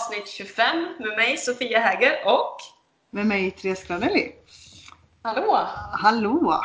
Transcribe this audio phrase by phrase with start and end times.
[0.00, 2.56] Avsnitt 25 med mig Sofia Häger och
[3.10, 4.32] Med mig Therese Granelli.
[5.22, 5.66] Hallå!
[5.92, 6.64] Hallå!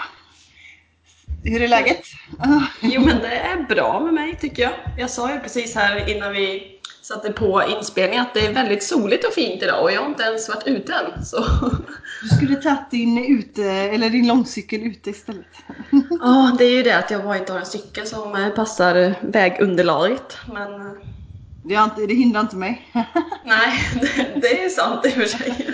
[1.43, 2.03] Hur är läget?
[2.81, 4.73] Jo men det är bra med mig tycker jag.
[4.97, 9.25] Jag sa ju precis här innan vi satte på inspelningen att det är väldigt soligt
[9.27, 11.25] och fint idag och jag har inte ens varit ute än.
[11.25, 11.45] Så.
[12.21, 15.45] Du skulle tagit din, ute, eller din långcykel ute istället.
[16.21, 20.37] Ja, det är ju det att jag bara inte har en cykel som passar vägunderlaget.
[20.53, 20.97] Men
[21.67, 22.81] Det, inte, det hindrar inte mig.
[23.43, 25.73] nej, det, det är sant i och för sig.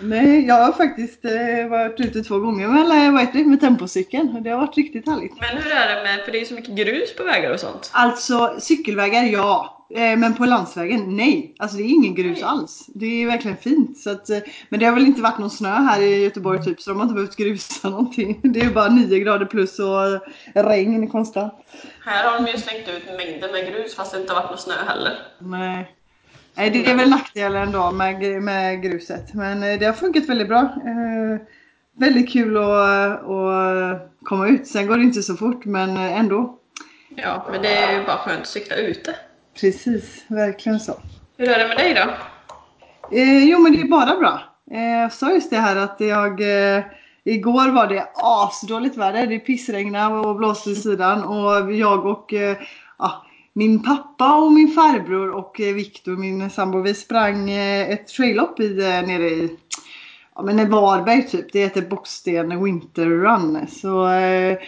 [0.00, 4.36] Nej, jag har faktiskt eh, varit ute två gånger med, vad heter med tempocykeln.
[4.36, 5.40] och Det har varit riktigt härligt.
[5.40, 7.60] Men hur är det med, för det är ju så mycket grus på vägar och
[7.60, 7.90] sånt.
[7.92, 11.54] Alltså cykelvägar ja, men på landsvägen nej.
[11.58, 12.42] Alltså det är ingen grus Nej.
[12.42, 12.86] alls.
[12.94, 13.98] Det är verkligen fint.
[13.98, 14.38] Så att, eh,
[14.68, 17.02] men det har väl inte varit någon snö här i Göteborg typ så de har
[17.02, 18.40] inte behövt grusa någonting.
[18.42, 20.20] Det är bara 9 grader plus och
[20.54, 21.52] regn konstant.
[22.04, 24.58] Här har de ju slängt ut mängder med grus fast det inte har varit någon
[24.58, 25.18] snö heller.
[25.38, 25.96] Nej.
[26.54, 29.34] Nej, det är väl nackdelen då med, med gruset.
[29.34, 30.60] Men eh, det har funkat väldigt bra.
[30.60, 31.46] Eh,
[31.96, 34.66] väldigt kul att, att komma ut.
[34.66, 36.58] Sen går det inte så fort men eh, ändå.
[37.16, 39.14] Ja, men det är ju bara skönt att cykla ute.
[39.60, 40.92] Precis, verkligen så.
[41.36, 42.10] Hur är det med dig då?
[43.16, 44.42] Eh, jo men det är bara bra.
[44.70, 46.84] Eh, jag sa just det här att jag eh,
[47.24, 49.26] Igår var det asdåligt väder.
[49.26, 52.56] Det pissregnade och blåste i sidan och jag och eh,
[52.98, 58.08] ja, min pappa och min farbror och eh, Viktor, min sambo, vi sprang eh, ett
[58.08, 59.56] traillopp i, eh, nere i
[60.34, 61.52] ja, men Varberg typ.
[61.52, 63.66] Det heter Bocksten Winter Run.
[63.66, 64.58] Så eh,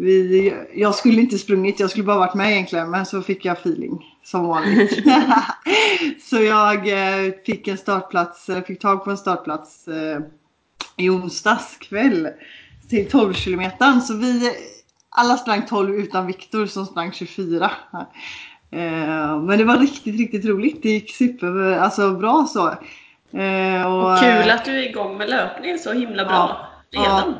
[0.00, 2.90] vi, jag skulle inte sprungit, jag skulle bara varit med egentligen.
[2.90, 5.04] Men så fick jag feeling som vanligt.
[6.20, 10.20] så jag eh, fick en startplats, eller fick tag på en startplats eh,
[10.96, 12.28] i onsdags kväll
[12.88, 14.00] till 12 kilometern.
[14.00, 14.52] Så vi
[15.08, 17.70] alla sprang 12 utan Viktor som sprang 24.
[18.70, 20.82] Eh, men det var riktigt, riktigt roligt.
[20.82, 22.68] Det gick super, alltså bra så.
[23.38, 27.34] Eh, Och kul att du är igång med löpning så himla bra redan.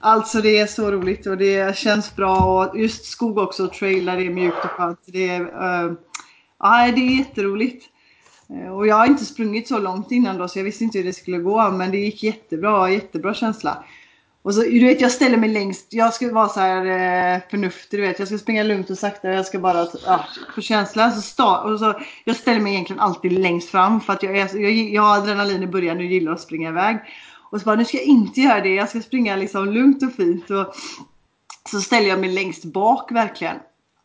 [0.00, 4.16] Alltså det är så roligt och det känns bra och just skog också, trail där
[4.16, 5.00] det är mjukt och skönt.
[5.06, 5.92] Det är, eh, uh,
[6.58, 7.86] aj, det är jätteroligt.
[8.50, 11.04] Eh, och jag har inte sprungit så långt innan då så jag visste inte hur
[11.04, 13.84] det skulle gå men det gick jättebra, jättebra känsla.
[14.44, 18.00] Och så, du vet jag ställer mig längst, jag ska vara så här eh, förnuftig
[18.00, 18.18] du vet.
[18.18, 20.24] Jag ska springa lugnt och sakta, jag ska bara ja,
[20.54, 21.10] få känsla.
[21.10, 21.94] Så start, och så,
[22.24, 25.62] jag ställer mig egentligen alltid längst fram för att jag, är, jag, jag har adrenalin
[25.62, 26.98] i början och gillar att springa iväg.
[27.52, 30.12] Och så bara, nu ska jag inte göra det, jag ska springa liksom lugnt och
[30.12, 30.50] fint.
[30.50, 30.74] Och
[31.70, 33.56] så ställer jag mig längst bak verkligen.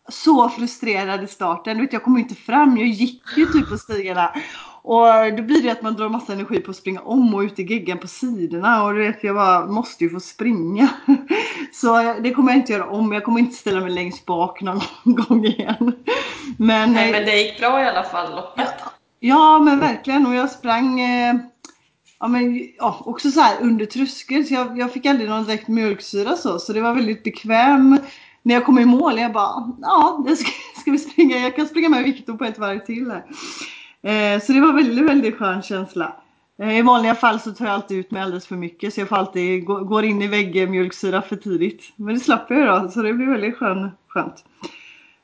[0.09, 3.77] Så frustrerad i starten, du vet jag kom inte fram, jag gick ju typ på
[3.77, 4.33] stigarna.
[4.81, 5.05] Och
[5.37, 7.63] då blir det att man drar massa energi på att springa om och ut i
[7.63, 10.89] geggan på sidorna och du vet jag bara måste ju få springa.
[11.73, 14.81] Så det kommer jag inte göra om, jag kommer inte ställa mig längst bak någon
[15.03, 15.95] gång igen.
[16.57, 18.73] Men, Nej, men det gick bra i alla fall loppet.
[19.19, 21.35] Ja men verkligen och jag sprang eh,
[22.19, 25.67] Ja men ja, också så här under tröskel så jag, jag fick aldrig någon direkt
[25.67, 27.99] mjölksyra så så det var väldigt bekväm
[28.41, 29.19] när jag kom i mål.
[29.19, 30.51] Jag bara ja, det ska,
[30.81, 31.37] ska vi springa?
[31.37, 33.25] Jag kan springa med Viktor på ett varv till här.
[34.01, 36.15] Eh, så det var väldigt, väldigt skön känsla.
[36.61, 39.09] Eh, I vanliga fall så tar jag alltid ut mig alldeles för mycket så jag
[39.09, 41.93] får alltid gå, går in i väggen mjölksyra för tidigt.
[41.95, 44.45] Men det slapp jag då så det blev väldigt skön, skönt.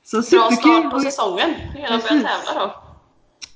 [0.04, 1.54] Så Bra start på säsongen.
[1.76, 2.74] Redan börjat tävla då.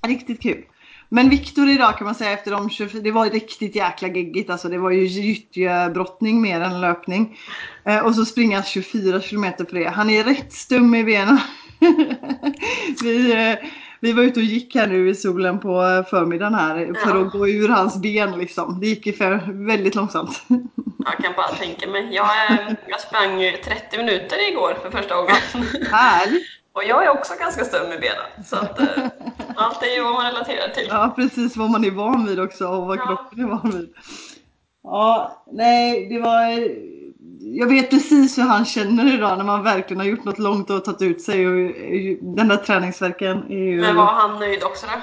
[0.07, 0.63] Riktigt kul.
[1.09, 4.69] Men Viktor idag kan man säga efter de 24, det var riktigt jäkla geggigt alltså.
[4.69, 7.39] Det var ju gyttjebrottning mer än löpning.
[7.85, 9.89] Eh, och så springa 24 kilometer på det.
[9.89, 11.39] Han är rätt stum i benen.
[13.03, 13.67] vi, eh,
[13.99, 17.25] vi var ute och gick här nu i solen på eh, förmiddagen här för Ja.
[17.25, 18.79] att gå ur hans ben liksom.
[18.79, 20.41] Det gick ju för, väldigt långsamt.
[21.05, 22.09] Jag kan bara tänka mig.
[22.11, 25.35] Jag, eh, jag sprang ju 30 minuter igår för första gången.
[25.91, 26.47] Härligt!
[26.77, 28.45] Och jag är också ganska stum i benen.
[28.45, 28.87] Så att, eh,
[29.55, 30.87] allt är ju vad man relaterar till.
[30.89, 33.05] Ja precis vad man är van vid också och vad Ja.
[33.05, 33.93] kroppen är van vid.
[34.83, 36.69] Ja, nej det var...
[37.39, 40.85] Jag vet precis hur han känner idag när man verkligen har gjort något långt och
[40.85, 41.47] tagit ut sig.
[41.47, 41.53] Och
[42.35, 43.81] den där träningsverken är ju...
[43.81, 45.01] Men var han nöjd också då?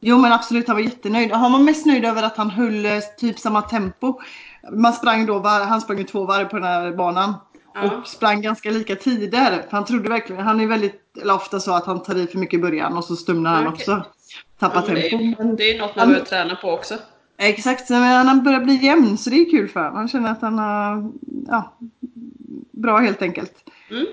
[0.00, 1.32] Jo men absolut, han var jättenöjd.
[1.32, 4.20] Han var mest nöjd över att han höll eh, typ samma tempo.
[4.72, 7.34] Man sprang då, han sprang ju två varv på den här banan.
[7.74, 7.96] Ja.
[7.96, 9.50] Och sprang ganska lika tider.
[9.50, 12.38] För han trodde verkligen, han är väldigt, eller ofta så att han tar i för
[12.38, 14.04] mycket i början och så stumnar han också.
[14.58, 15.42] tappa Ja, det, tempo.
[15.56, 16.94] det är något man behöver träna på också.
[17.38, 19.96] exakt, men han börjar bli jämn så det är kul för honom.
[19.96, 21.12] Han känner att han har,
[21.48, 21.76] ja,
[22.70, 23.52] bra helt enkelt.
[23.90, 24.06] Mm.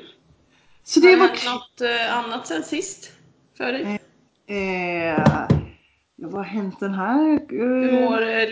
[0.84, 3.12] Så Har det det var hänt något eh, annat sen sist
[3.58, 4.00] för dig?
[4.48, 5.48] Eh, ja,
[6.16, 7.40] vad har hänt den här?
[7.50, 8.48] Hur Eh, mår eh,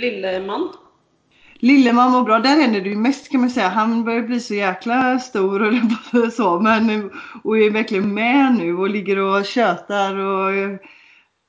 [1.60, 2.12] lilleman?
[2.12, 2.40] Mår bra.
[2.40, 3.70] Där händer det ju mest kan man säga.
[3.70, 6.60] Han börjar bli så jäkla stor och så.
[6.60, 7.12] Men,
[7.44, 10.54] och är verkligen med nu och ligger och tjötar och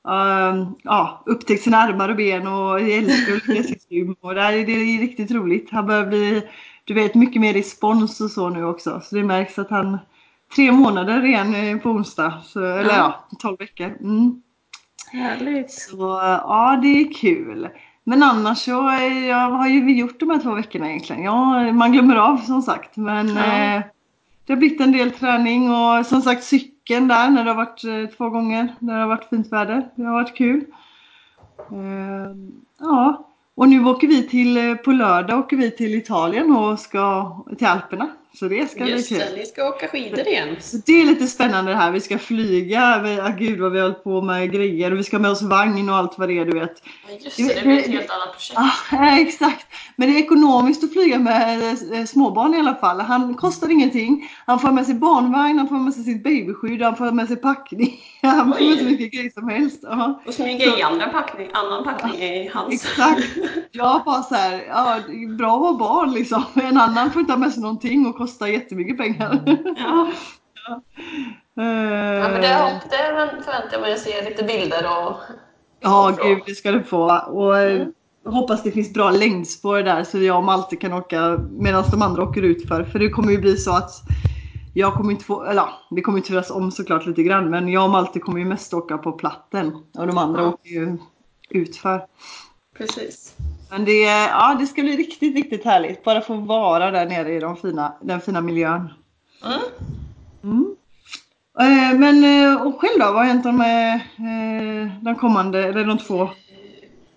[0.09, 4.15] uh, ja, upptäckt sina armar och ben och älskar att ligga i gym.
[4.21, 5.69] Och det, är, det är riktigt roligt.
[5.71, 6.43] Han börjar bli,
[6.83, 9.01] du vet, mycket mer respons och så nu också.
[9.03, 9.97] Så det märks att han
[10.55, 12.33] tre månader igen eh, på onsdag.
[12.45, 13.27] Så, eller Ja.
[13.39, 13.97] 12 veckor.
[13.99, 14.41] Mm.
[15.11, 15.71] Härligt.
[15.71, 15.97] Så
[16.43, 17.69] ja, det är kul.
[18.11, 21.23] Men annars så eh, jag har ju vi gjort de här två veckorna egentligen.
[21.23, 22.97] Ja, man glömmer av som sagt.
[22.97, 23.43] Men Ja.
[23.45, 23.81] eh,
[24.45, 27.83] det har blivit en del träning och som sagt cykeln där när det har varit
[27.83, 28.75] eh, två gånger.
[28.79, 29.87] När det har varit fint väder.
[29.95, 30.63] Det har varit kul.
[31.71, 32.35] Eh,
[32.79, 37.31] ja, och nu åker vi till, eh, på lördag åker vi till Italien och ska
[37.57, 38.07] till Alperna.
[38.33, 39.17] Så det ska bli Just kul.
[39.17, 40.55] det, ni ska åka skidor igen.
[40.59, 41.91] Så det är lite spännande det här.
[41.91, 43.01] Vi ska flyga.
[43.03, 44.91] Vi, ah, gud vad vi har hållit på med grejer.
[44.91, 46.83] Och vi ska med oss vagn och allt vad det är du vet.
[47.07, 48.59] Ja, Just det, det blir ett helt annat projekt.
[48.91, 49.67] Ah, exakt.
[49.95, 52.99] Men det är ekonomiskt att flyga med eh, småbarn i alla fall.
[53.01, 54.29] Han kostar ingenting.
[54.45, 57.37] Han får med sig barnvagn, han får med sig sitt babyskydd, han får med sig
[57.37, 57.99] packning.
[58.21, 58.83] Han får Oj.
[58.85, 59.79] mycket grejer som helst.
[59.83, 60.21] Ja.
[60.27, 62.73] Och smyga i andra packning, annan packning i hans.
[62.73, 63.23] Exakt.
[63.71, 64.99] Jag bara så här, ja,
[65.37, 66.43] bra att vara barn liksom.
[66.63, 69.39] En annan får inte ha med sig någonting och kostar jättemycket pengar.
[69.77, 70.07] Ja.
[71.57, 72.97] Eh, ja, men det, det
[73.43, 75.15] förväntar jag mig att se lite bilder och
[75.79, 76.23] Ja, så.
[76.27, 77.17] gud, det ska du få.
[77.19, 77.81] Och eh,
[78.25, 78.33] Mm.
[78.33, 82.23] hoppas det finns bra längdspår där så jag och Malte kan åka medan de andra
[82.23, 82.83] åker ut för.
[82.83, 83.91] För det kommer ju bli så att
[84.73, 87.89] jag kommer inte få, eller vi kommer turas om såklart lite grann men jag och
[87.89, 90.97] Malte kommer ju mest åka på platten och de andra åker ju
[91.49, 92.05] utför.
[92.77, 93.35] Precis.
[93.69, 96.03] Men det, ja, det ska bli riktigt, riktigt härligt.
[96.03, 98.93] Bara få vara där nere i de fina, den fina miljön.
[99.45, 99.59] Mm.
[100.43, 100.75] Mm.
[101.59, 103.05] Eh, Men eh, och själv då?
[103.05, 106.29] Vad har hänt de, eh, de kommande, eller de två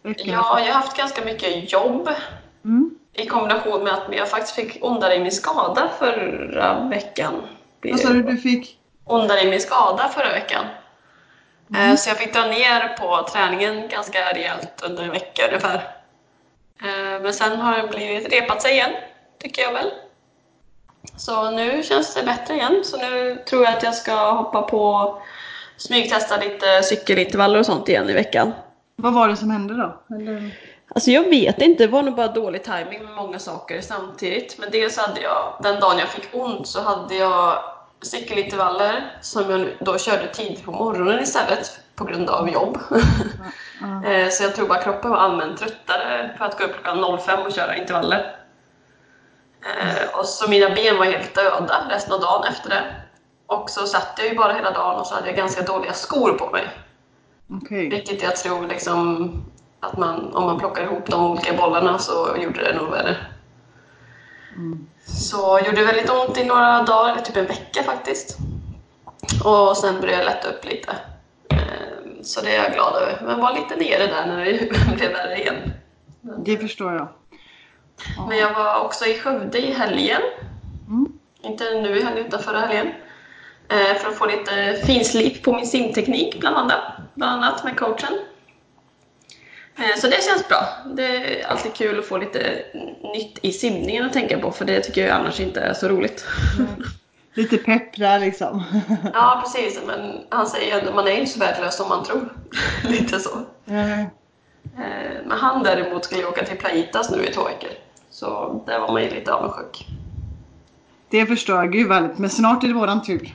[0.03, 0.33] veckorna?
[0.33, 2.09] Ja, jag har haft ganska mycket jobb
[2.65, 2.91] Mm.
[3.15, 7.35] I kombination med att jag faktiskt fick ondare i min skada förra veckan.
[7.83, 8.79] Vad sa du du fick?
[9.07, 10.65] ondare i min skada förra veckan.
[11.71, 11.91] Mm.
[11.91, 15.75] Eh, Så jag fick dra ner på träningen ganska rejält under en vecka ungefär.
[16.83, 18.91] Eh, Men sen har det blivit repat sig igen,
[19.43, 19.91] tycker jag väl.
[21.17, 22.81] Så nu känns det bättre igen.
[22.85, 25.15] Så nu tror jag att jag ska hoppa på
[25.77, 28.53] smygtesta lite cykelintervaller och sånt igen i veckan.
[28.97, 30.15] Vad var det som hände då?
[30.17, 30.51] Eller?
[30.95, 34.59] Alltså jag vet inte, det var nog bara dålig timing med många saker samtidigt.
[34.59, 37.59] Men dels hade jag, den dagen jag fick ont så hade jag
[38.03, 42.79] cykelintervaller som jag då körde tidigt på morgonen istället på grund av jobb.
[42.91, 42.97] Ja.
[44.05, 47.41] Eh, så jag tror bara kroppen var allmänt tröttare för att gå upp klockan 05
[47.41, 48.37] och köra intervaller.
[49.63, 52.83] Eh, och så mina ben var helt döda resten av dagen efter det.
[53.47, 56.33] Och så satt jag ju bara hela dagen och så hade jag ganska dåliga skor
[56.33, 56.69] på mig.
[57.51, 57.89] Okej.
[57.89, 59.31] Vilket jag tror liksom
[59.87, 63.17] att man, om man plockar ihop de olika bollarna så gjorde det nog värre.
[64.57, 64.87] Mm.
[65.07, 68.37] Så gjorde väldigt ont i några dagar, eller typ en vecka faktiskt.
[69.45, 70.97] Och sen började jag lätta upp lite.
[71.51, 73.21] Eh, Så det är jag glad över.
[73.27, 75.73] Men var lite nere där när det blev värre igen.
[76.45, 77.09] Det förstår jag.
[78.17, 78.27] Ja.
[78.29, 80.23] Men jag var också i Skövde i helgen.
[80.89, 81.07] Mm.
[81.43, 82.87] Inte nu i helgen, utan förra helgen.
[83.69, 86.83] Eh, För att få lite finslip på min simteknik bland annat,
[87.15, 88.19] bland annat med coachen.
[89.77, 90.67] Eh, Så det känns bra.
[90.95, 91.07] Det
[91.43, 92.63] är alltid kul att få lite
[93.15, 96.25] nytt i simningen att tänka på, för det tycker jag annars inte är så roligt.
[97.37, 98.63] Lite pepp där liksom.
[99.15, 99.81] Ja, precis.
[99.87, 102.33] Men han säger ju att man är inte så värdelös som man tror.
[102.89, 103.31] lite så.
[103.67, 104.05] Eh,
[105.25, 107.71] Men han däremot skulle åka till Playitas nu i två veckor.
[108.11, 109.87] Så där var man ju lite avundsjuk.
[111.11, 111.89] Det förstår jag.
[111.89, 112.19] Vad härligt.
[112.19, 113.35] Men snart är det våran tur.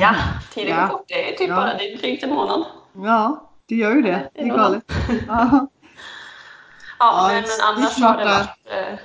[0.00, 0.14] Ja,
[0.54, 0.88] tiden går Ja.
[0.88, 1.04] fort.
[1.08, 1.56] Det är typ Ja.
[1.56, 2.64] bara det är drygt en månad.
[3.04, 4.30] Ja, det gör ju det.
[4.34, 4.84] Det är galet.
[5.28, 5.66] Ja.
[6.98, 8.98] Ja, men, annars, har det varit, eh,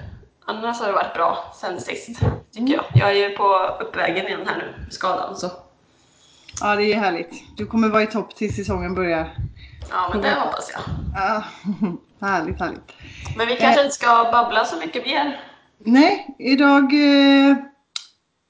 [0.46, 2.08] annars har det varit bra sen sist,
[2.52, 2.72] tycker Mm.
[2.72, 2.86] jag.
[2.94, 5.36] Jag är ju på uppvägen igen här nu, med skadan.
[5.36, 5.52] Så.
[6.62, 7.58] ja, det är härligt.
[7.58, 9.36] Du kommer vara i topp tills säsongen börjar.
[9.90, 10.82] Ja, men det hoppas jag.
[11.16, 11.44] Ja.
[12.28, 12.94] Härligt, härligt.
[13.38, 15.42] Men vi kanske inte ska babbla så mycket mer.
[15.78, 16.84] Nej, idag...
[16.94, 17.56] Eh,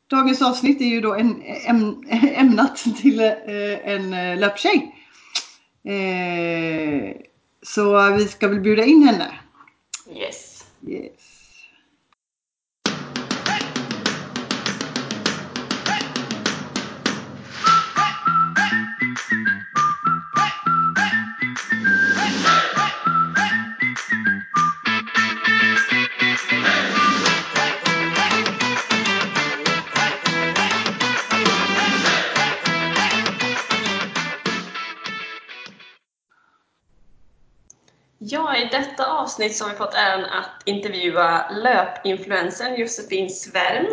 [0.09, 2.03] dagens avsnitt är ju då en, äm,
[2.35, 3.33] ämnat till eh,
[3.93, 4.95] en eh, löptjej.
[5.83, 7.15] Eh,
[7.61, 9.39] så vi ska väl bjuda in henne.
[10.13, 10.65] Yes.
[10.87, 11.28] Yes.
[39.29, 43.87] Avsnitt har vi fått äran att intervjua löpinfluencern Josefin Svärm.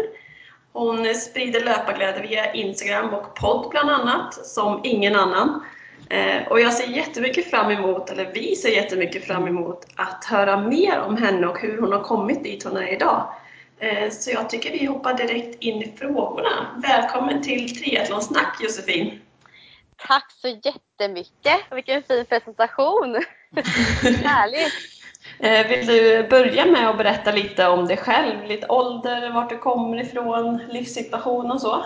[0.73, 5.65] Hon sprider löparglädje via Instagram och podd bland annat, som ingen annan.
[6.11, 10.61] Eh, och jag ser jättemycket fram emot, eller vi ser jättemycket fram emot, att höra
[10.61, 13.33] mer om henne och hur hon har kommit dit hon är idag.
[13.79, 16.81] Eh, så jag tycker vi hoppar direkt in i frågorna.
[16.83, 19.21] Välkommen till Triathlonsnack Josefin!
[19.97, 21.61] Tack så jättemycket!
[21.71, 23.15] Vilken fin presentation!
[24.25, 24.96] Härligt!
[25.39, 28.45] Eh, vill du börja med att berätta lite om dig själv?
[28.45, 31.85] Lite ålder, vart du kommer ifrån, livssituation och så?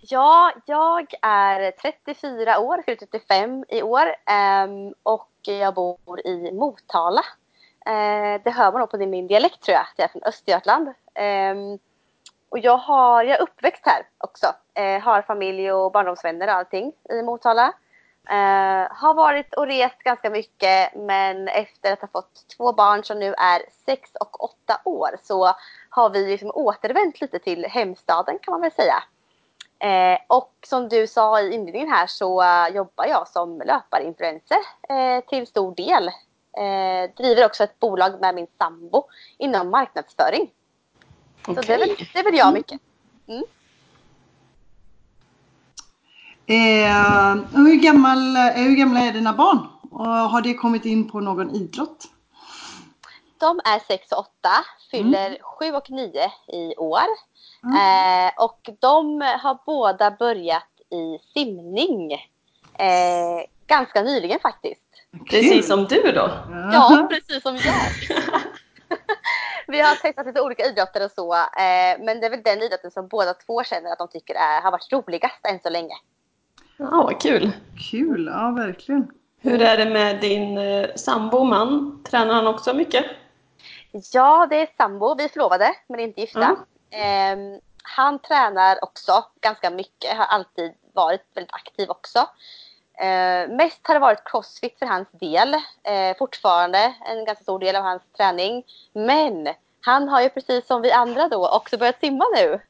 [0.00, 7.22] Ja, jag är 34 år, fyller 35 i år ehm, och jag bor i Motala.
[7.86, 10.88] Eh, det hör man nog på min dialekt tror jag, jag är från Östergötland.
[11.14, 11.78] Ehm,
[12.48, 14.46] och jag, har, jag är uppväxt här också.
[14.74, 17.72] Eh, har familj och barndomsvänner och allting i Motala.
[18.30, 23.18] Uh, har varit och rest ganska mycket men efter att ha fått två barn som
[23.18, 25.54] nu är sex och åtta år så
[25.88, 29.02] har vi liksom återvänt lite till hemstaden kan man väl säga.
[29.84, 34.58] Uh, och som du sa i inledningen här så uh, jobbar jag som löparinfluencer
[35.28, 36.10] till stor del.
[37.16, 39.04] driver också ett bolag med min sambo
[39.38, 40.50] inom marknadsföring.
[41.42, 41.54] Okay.
[41.54, 42.80] Så det är, väl, det är väl jag mycket.
[43.26, 43.44] Mm.
[46.46, 49.58] Eh, hur, gammal, eh, hur gamla är dina barn?
[49.90, 52.04] Och har de kommit in på någon idrott?
[53.40, 54.30] De är 6 och 8,
[54.90, 55.38] fyller mm.
[55.42, 57.08] 7 och 9 i år.
[57.64, 57.76] Mm.
[57.76, 62.12] Eh, och de har båda börjat i simning.
[62.78, 64.80] Eh, ganska nyligen faktiskt.
[65.30, 66.30] Precis som du då?
[66.72, 67.74] Ja, precis som jag.
[69.66, 71.34] Vi har testat lite olika idrotter och så.
[71.34, 74.62] Eh, men det är väl den idrotten som båda två känner att de tycker är,
[74.62, 75.94] har varit roligast än så länge.
[76.76, 77.52] Ja, vad kul!
[77.90, 79.10] Kul, ja verkligen.
[79.40, 82.02] Hur är det med din eh, sambo man?
[82.04, 83.04] Tränar han också mycket?
[84.12, 85.14] Ja, det är sambo.
[85.14, 86.56] Vi är förlovade, men inte gifta.
[86.90, 87.54] Mm.
[87.54, 92.18] Eh, han tränar också ganska mycket, har alltid varit väldigt aktiv också.
[92.98, 95.54] Eh, mest har det varit crossfit för hans del.
[95.82, 98.64] Eh, fortfarande en ganska stor del av hans träning.
[98.92, 99.48] Men
[99.84, 102.60] han har ju precis som vi andra då också börjat simma nu.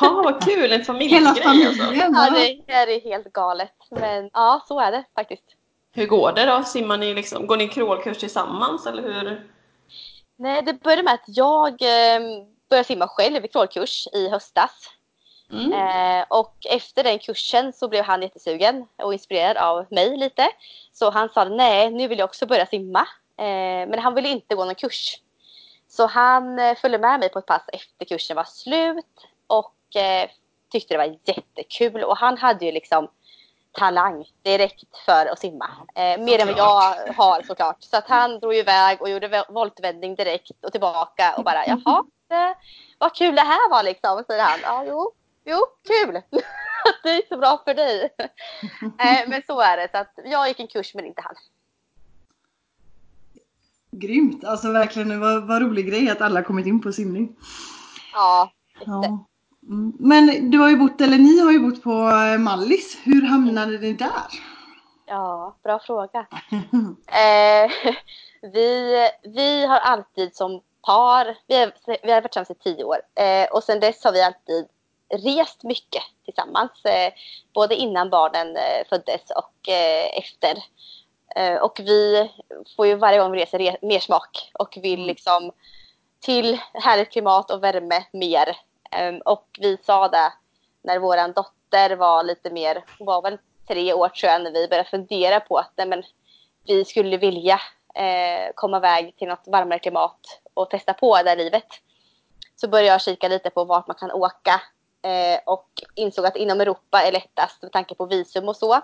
[0.00, 0.72] Ja, vad kul!
[0.72, 1.42] En familjegrej alltså.
[1.42, 2.40] familjen, alltså.
[2.66, 3.74] Ja, det är helt galet.
[3.90, 5.44] Men ja, så är det faktiskt.
[5.92, 6.62] Hur går det då?
[6.62, 9.48] Simmar ni liksom, går ni crawlkurs tillsammans eller hur?
[10.36, 12.20] Nej, det började med att jag eh,
[12.70, 14.90] började simma själv i crawlkurs i höstas.
[15.52, 15.72] Mm.
[15.72, 20.48] Eh, och efter den kursen så blev han jättesugen och inspirerad av mig lite.
[20.92, 23.00] Så han sa nej, nu vill jag också börja simma.
[23.38, 25.20] Eh, men han ville inte gå någon kurs.
[25.96, 30.30] Så han eh, följde med mig på ett pass efter kursen var slut och eh,
[30.70, 32.04] tyckte det var jättekul.
[32.04, 33.08] Och han hade ju liksom
[33.72, 35.70] talang direkt för att simma.
[35.94, 37.82] Eh, mer än vad jag har såklart.
[37.82, 42.54] Så att han drog iväg och gjorde voltvändning direkt och tillbaka och bara jaha, det,
[42.98, 44.58] vad kul det här var liksom, säger han.
[44.62, 45.12] Ja, jo,
[45.44, 45.58] jo,
[45.88, 46.22] kul.
[47.02, 48.10] det är så bra för dig.
[48.82, 49.88] eh, men så är det.
[49.90, 51.34] Så att jag gick en kurs men inte han.
[53.98, 54.44] Grymt!
[54.44, 57.36] Alltså verkligen, vad, vad rolig grej att alla kommit in på simning.
[58.12, 58.52] Ja,
[58.86, 59.26] ja.
[59.68, 59.92] Mm.
[59.98, 62.98] Men du har ju bott, eller ni har ju bott på eh, Mallis.
[63.04, 64.26] Hur hamnade ni där?
[65.06, 66.26] Ja, bra fråga.
[67.06, 67.94] eh,
[68.52, 71.72] vi, vi har alltid som par, vi har,
[72.02, 74.66] vi har varit tillsammans i tio år eh, och sen dess har vi alltid
[75.24, 76.84] rest mycket tillsammans.
[76.84, 77.12] Eh,
[77.54, 80.62] både innan barnen eh, föddes och eh, efter.
[81.36, 82.30] Eh, och vi
[82.76, 85.06] får ju varje gång vi reser re mer smak och vill mm.
[85.06, 85.52] liksom
[86.20, 88.56] till härligt klimat och värme mer.
[89.08, 90.32] Um, och vi sa det
[90.82, 93.38] när våran dotter var lite mer, hon var väl
[93.68, 96.02] tre år tror jag, när vi började fundera på att nej, men,
[96.66, 97.60] vi skulle vilja
[97.94, 101.66] eh, komma iväg till något varmare klimat och testa på det här livet.
[102.56, 104.62] Så började jag kika lite på vart man kan åka
[105.02, 108.80] eh, och insåg att inom Europa är lättast med tanke på visum och så.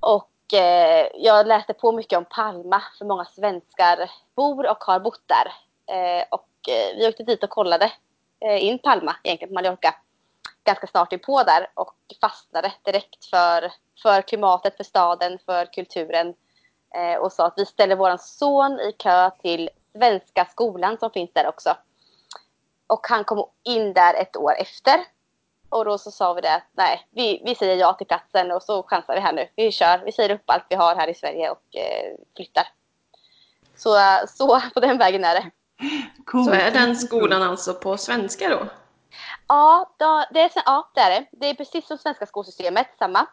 [0.00, 5.22] Och eh, jag läste på mycket om Palma, för många svenskar bor och har bott
[5.26, 5.52] där.
[5.96, 7.92] Eh, och eh, vi åkte dit och kollade
[8.40, 9.94] eh, in Palma, egentligen på Mallorca,
[10.64, 16.34] ganska snart på där och fastnade direkt för, för klimatet, för staden, för kulturen.
[16.94, 21.30] Eh, och sa att vi ställer våran son i kö till svenska skolan som finns
[21.32, 21.76] där också.
[22.86, 25.04] Och han kom in där ett år efter
[25.74, 28.62] och då så sa vi det att nej, vi, vi säger ja till platsen och
[28.62, 29.48] så chansar vi här nu.
[29.56, 32.68] Vi kör, vi säger upp allt vi har här i Sverige och eh, flyttar.
[33.76, 35.50] Så, så på den vägen är det.
[36.26, 36.44] Cool.
[36.44, 38.66] Så är den skolan alltså på svenska då?
[39.48, 41.26] Ja, då, det, är, ja det är det.
[41.32, 43.26] Det är precis som svenska skolsystemet, samma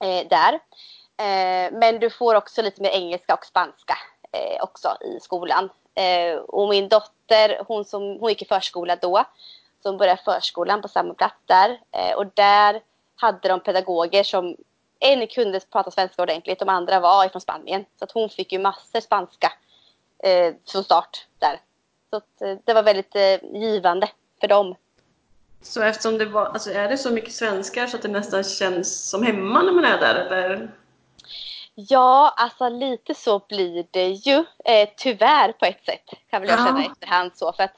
[0.00, 0.54] eh, där.
[1.16, 3.98] Eh, men du får också lite mer engelska och spanska
[4.32, 5.70] eh, också i skolan.
[5.94, 9.24] Eh, och min dotter, hon, som, hon gick i förskola då,
[9.84, 11.80] hon började förskolan på samma plats där.
[11.92, 12.80] Eh, och där
[13.16, 14.56] hade de pedagoger som
[15.00, 17.84] en kunde prata svenska ordentligt, de andra var från Spanien.
[17.98, 19.52] Så att hon fick ju massor spanska
[20.24, 21.60] eh, från start där.
[22.10, 24.08] Så att, eh, det var väldigt eh, givande
[24.40, 24.74] för dem.
[25.62, 29.10] Så eftersom det var, alltså är det så mycket svenskar så att det nästan känns
[29.10, 30.70] som hemma när man är där eller?
[31.74, 34.44] Ja, alltså lite så blir det ju.
[34.64, 36.90] Eh, tyvärr på ett sätt kan väl jag känna Ja.
[36.92, 37.52] efterhand så.
[37.52, 37.76] För att,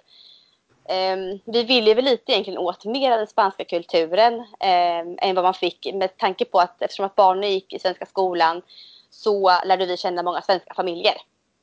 [1.45, 5.55] vi ville väl lite egentligen åt mer av den spanska kulturen ehm, än vad man
[5.55, 8.63] fick med tanke på att eftersom att barnen gick i svenska skolan
[9.11, 11.15] så lärde vi känna många svenska familjer.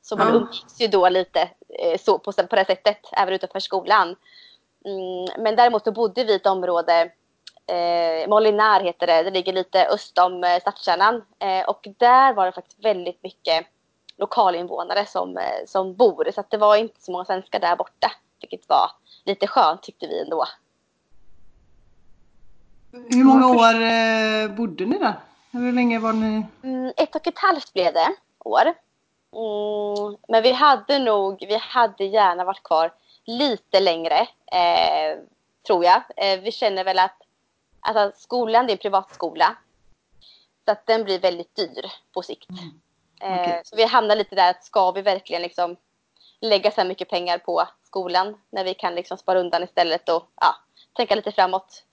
[0.02, 0.34] Så man Ja.
[0.34, 1.40] umgicks ju då lite
[1.78, 4.16] eh, så på, på det sättet även utanför skolan.
[4.84, 7.10] Mm, men däremot så bodde vi i ett område
[7.66, 9.22] eh, Molinar heter det.
[9.22, 11.24] Det ligger lite öst om eh, stadskärnan.
[11.38, 13.66] Eh, och där var det faktiskt väldigt mycket
[14.16, 16.30] lokalinvånare som, eh, som bor.
[16.34, 18.12] Så att det var inte så många svenskar där borta.
[18.40, 18.90] Vilket var
[19.28, 20.44] lite skönt tyckte vi ändå.
[22.92, 25.14] Hur många år eh, bodde ni där?
[25.50, 26.46] Hur länge var ni?
[26.62, 28.74] Mm, ett och ett halvt blev det år.
[29.32, 32.92] Mm, men vi hade nog, vi hade gärna varit kvar
[33.24, 34.18] lite längre.
[34.52, 35.18] Eh,
[35.66, 36.02] tror jag.
[36.16, 37.22] Eh, vi känner väl att
[37.80, 39.56] alltså, skolan det är en privatskola.
[40.64, 42.50] Så att den blir väldigt dyr på sikt.
[43.20, 43.62] Eh, Okej.
[43.64, 45.76] Så vi hamnar lite där att ska vi verkligen liksom
[46.40, 50.22] lägga så här mycket pengar på skolan när vi kan liksom spara undan istället och
[50.40, 50.56] ja,
[50.92, 51.84] tänka lite framåt.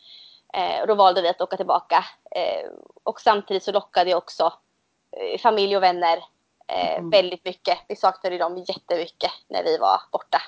[0.53, 2.05] Eh, och då valde vi att åka tillbaka.
[2.31, 2.69] Eh,
[3.03, 4.53] och samtidigt så lockade jag också
[5.11, 6.17] eh, familj och vänner
[6.67, 7.09] eh, Mm.
[7.09, 7.77] väldigt mycket.
[7.87, 10.41] Vi saknade dem jättemycket när vi var borta.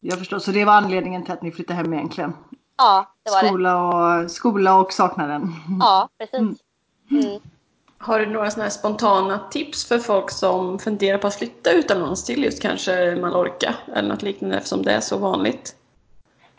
[0.00, 2.36] Jag förstår, så det var anledningen till att ni flyttade hem egentligen?
[2.76, 3.48] Ja, det var det.
[3.48, 5.52] Skola och, skola och saknaden.
[5.80, 6.38] Ja, precis.
[6.38, 6.56] Mm.
[7.10, 7.40] Mm.
[8.04, 12.24] Har du några sådana här spontana tips för folk som funderar på att flytta utomlands
[12.24, 15.76] till just kanske Mallorca eller något liknande eftersom det är så vanligt?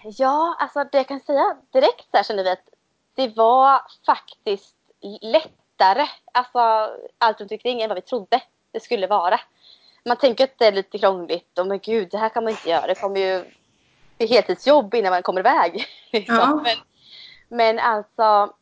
[0.04, 2.70] Ja, alltså det jag kan säga direkt så här kände vi att
[3.16, 4.76] det var faktiskt
[5.22, 6.60] lättare, alltså
[7.18, 9.40] allt runt omkring än vad vi trodde det skulle vara.
[10.06, 12.70] Man tänker att det är lite krångligt och men gud, det här kan man inte
[12.70, 12.88] göra.
[12.88, 13.44] Det kommer ju
[14.18, 15.86] bli heltidsjobb innan man kommer iväg.
[16.12, 16.36] liksom.
[16.36, 16.62] Ja.
[16.64, 16.78] men,
[17.50, 18.54] men alltså,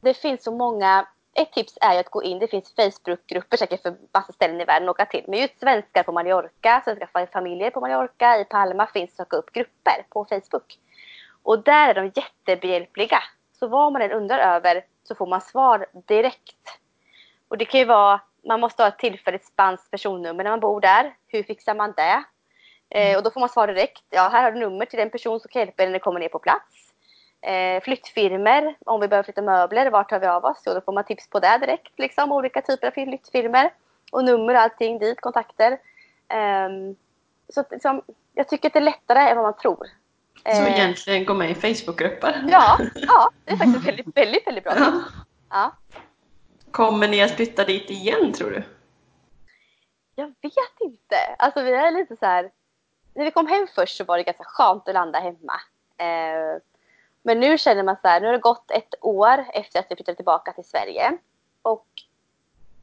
[0.00, 1.06] det finns så många
[1.42, 4.64] ett tips är ju att gå in, det finns Facebookgrupper säkert för massa ställen i
[4.64, 5.24] världen att åka till.
[5.28, 10.06] Men just svenskar på Mallorca, svenska familjer på Mallorca, i Palma finns söka upp grupper
[10.08, 10.78] på Facebook.
[11.42, 13.22] Och där är de jättebehjälpliga.
[13.58, 16.78] Så vad man än undrar över så får man svar direkt.
[17.48, 20.80] Och det kan ju vara, man måste ha ett tillfälligt spanskt personnummer när man bor
[20.80, 21.14] där.
[21.26, 22.24] Hur fixar man det?
[22.90, 24.04] Eh, och då får man svar direkt.
[24.10, 26.20] Ja, här har du nummer till den person som kan hjälpa dig när du kommer
[26.20, 26.87] ner på plats.
[27.40, 30.62] Eh, flyttfirmer, om vi behöver flytta möbler, vart tar vi av oss?
[30.66, 31.98] Jo, då får man tips på det direkt.
[31.98, 33.70] Liksom, olika typer av flyttfirmer.
[34.12, 35.78] Och nummer och allting dit, kontakter.
[36.28, 36.96] Ehm,
[37.48, 38.02] så liksom,
[38.34, 39.86] jag tycker att det är lättare än vad man tror.
[40.42, 42.44] Så Eh, egentligen gå med i Facebookgrupper?
[42.48, 44.74] Ja, ja, det är faktiskt väldigt, väldigt, väldigt bra.
[44.76, 45.02] Ja.
[45.50, 45.72] Ja.
[46.70, 48.62] Kommer ni att flytta dit igen tror du?
[50.14, 51.16] Jag vet inte.
[51.38, 52.50] Alltså vi är lite så här.
[53.14, 55.60] När vi kom hem först så var det ganska skönt att landa hemma.
[55.98, 56.60] Eh,
[57.28, 59.96] men nu känner man så här, nu har det gått ett år efter att vi
[59.96, 61.18] flyttade tillbaka till Sverige.
[61.62, 61.86] Och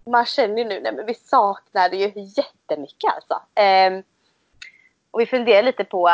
[0.04, 3.62] man känner ju nu, nej men vi saknar det ju jättemycket alltså.
[3.62, 4.04] Eh,
[5.12, 6.12] och vi funderar lite på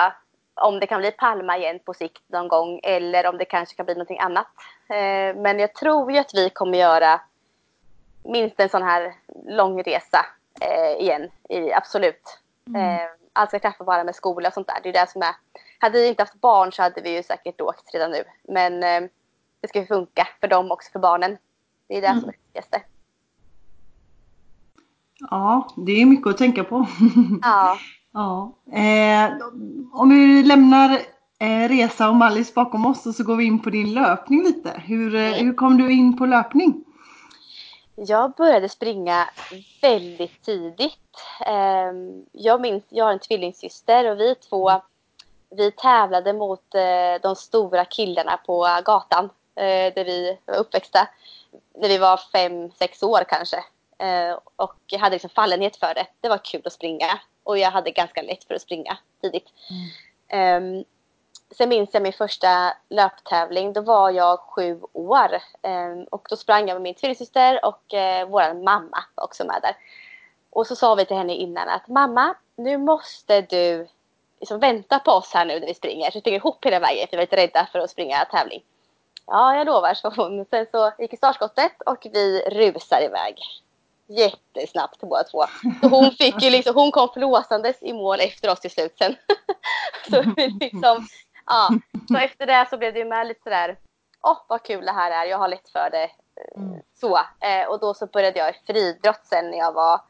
[0.54, 3.86] om det kan bli Palma igen på sikt någon gång eller om det kanske kan
[3.86, 4.48] bli någonting annat.
[4.90, 7.22] Eh, men jag tror ju att vi kommer göra
[8.24, 9.14] minst en sån här
[9.46, 10.26] lång resa
[10.62, 11.30] eh, igen.
[11.50, 12.40] I, absolut.
[12.76, 14.80] Eh, allt ska klaffa bara med skola och sånt där.
[14.84, 15.36] Det är det som är.
[15.82, 18.24] Hade vi inte haft barn så hade vi ju säkert åkt redan nu.
[18.48, 19.10] Men eh,
[19.62, 21.38] det ska ju funka för dem också, för barnen.
[21.88, 22.82] Det är det som är det viktigaste.
[25.30, 26.88] Ja, det är mycket att tänka på.
[27.42, 27.78] Ja.
[28.12, 28.54] ja.
[28.78, 29.32] Eh,
[29.94, 30.92] om vi lämnar
[31.40, 34.82] eh, resa och Mallis bakom oss och så går vi in på din löpning lite.
[34.86, 36.84] Hur, eh, hur kom du in på löpning?
[37.96, 39.30] Jag började springa
[39.82, 40.98] väldigt tidigt.
[41.46, 44.82] Ehm, Jag minns, jag har en tvillingsyster och vi två
[45.52, 51.08] vi tävlade mot eh, de stora killarna på gatan eh, där vi var uppväxta.
[51.76, 53.58] När vi var fem, sex år kanske.
[53.98, 56.08] Eh, Och jag hade liksom fallenhet för det.
[56.22, 57.20] Det var kul att springa.
[57.44, 59.50] Och jag hade ganska lätt för att springa tidigt.
[60.28, 60.84] Ehm,
[61.58, 63.74] Sen minns jag min första löptävling.
[63.74, 65.42] Då var jag sju år.
[65.62, 69.60] Ehm, Och då sprang jag med min tvillingsyster och eh, vår mamma var också med
[69.62, 69.76] där.
[70.50, 73.88] Och så sa vi till henne innan att mamma, nu måste du
[74.42, 76.12] liksom vänta på oss här nu när vi springer.
[76.12, 78.64] Så vi springer ihop hela vägen för vi var lite rädda för att springa tävling.
[79.28, 80.46] Ja, jag lovar, så hon.
[80.46, 83.38] Sen så gick startskottet och vi rusar iväg.
[84.08, 85.44] jättesnabbt båda två.
[85.82, 89.16] Så hon, fick ju liksom, hon kom flåsandes i mål efter oss till slut sen.
[90.10, 90.24] så,
[90.60, 91.08] liksom,
[91.46, 91.70] ja.
[92.08, 93.78] så efter det så blev det ju med lite sådär,
[94.22, 96.10] åh oh, vad kul det här är, jag har lätt för det.
[96.56, 96.82] Mm.
[96.94, 97.18] Så.
[97.18, 100.02] Eh, och då så började jag i friidrott sen när jag var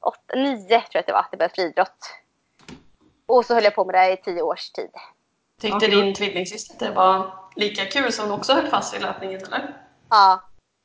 [0.00, 1.98] åtta, nio tror jag att det var, det började friidrott.
[3.26, 4.90] Och så höll jag på med det i tio års tid.
[5.60, 5.90] Tyckte okay.
[5.90, 9.76] din tvillingsyster var lika kul som hon också höll fast i löpningen eller?
[10.10, 10.42] Ja,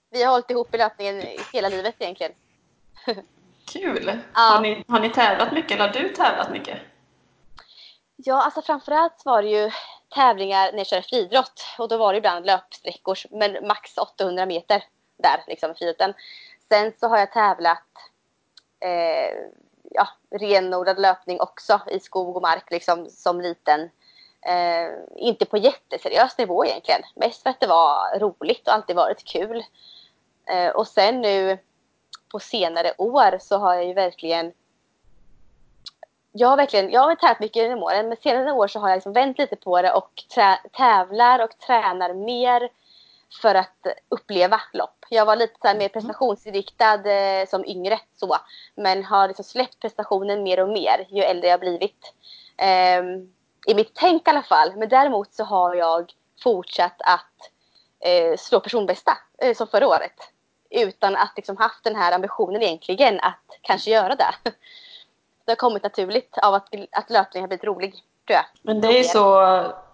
[0.10, 1.24] vi har hållit ihop i löpningen
[1.54, 2.32] hela livet egentligen.
[3.66, 4.20] Kul!
[4.34, 4.42] Ja.
[4.42, 6.78] Har, ni, har ni tävlat mycket eller har du tävlat mycket?
[8.16, 9.72] Ja, alltså framförallt var det ju
[10.16, 14.84] tävlingar när jag körde friidrott och då var det ibland löpsträckor, men max 800 meter
[15.18, 16.14] där liksom friidrotten.
[16.70, 17.88] Sen så har jag tävlat
[18.80, 19.50] eh,
[19.90, 23.90] ja, renodlad löpning också i skog och mark liksom som liten.
[24.42, 27.02] Eh, inte på jätteseriös nivå egentligen.
[27.16, 29.64] Mest för att det var roligt och alltid varit kul.
[30.50, 31.58] Eh, och sen nu
[32.32, 34.54] på senare år så har jag ju verkligen
[36.32, 38.98] jag har verkligen, jag har tävlat mycket genom åren men senare år så har jag
[38.98, 40.24] liksom vänt lite på det och
[40.72, 42.70] tävlar och tränar mer
[43.42, 45.06] för att uppleva lopp.
[45.10, 45.90] Jag var lite så mer mm.
[45.90, 48.38] prestationsinriktad eh, som yngre så
[48.76, 52.14] men har liksom släppt prestationen mer och mer ju äldre jag blivit.
[52.58, 53.04] Eh,
[53.68, 54.74] I mitt tänk i alla fall.
[54.76, 56.14] Men däremot så har jag
[56.44, 57.52] fortsatt att
[58.00, 60.32] eh, slå personbästa eh, som förra året
[60.70, 64.34] utan att liksom haft den här ambitionen egentligen att kanske göra det.
[65.46, 68.46] Det har kommit naturligt av att, att löpningen har blivit rolig, tror jag.
[68.62, 69.42] Men det är så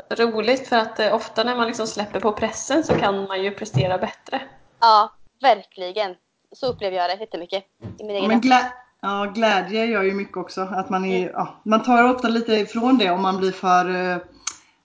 [0.10, 3.52] roligt för att eh, ofta när man liksom släpper på pressen så kan man ju
[3.52, 4.42] prestera bättre.
[4.80, 6.16] Ja, verkligen.
[6.52, 7.64] Så upplever jag det jättemycket
[8.00, 10.62] i min egen Men glä ja, glädje gör ju mycket också.
[10.62, 11.32] Att man, är, mm.
[11.34, 14.18] ja, man tar ofta lite ifrån det om man blir för, eh,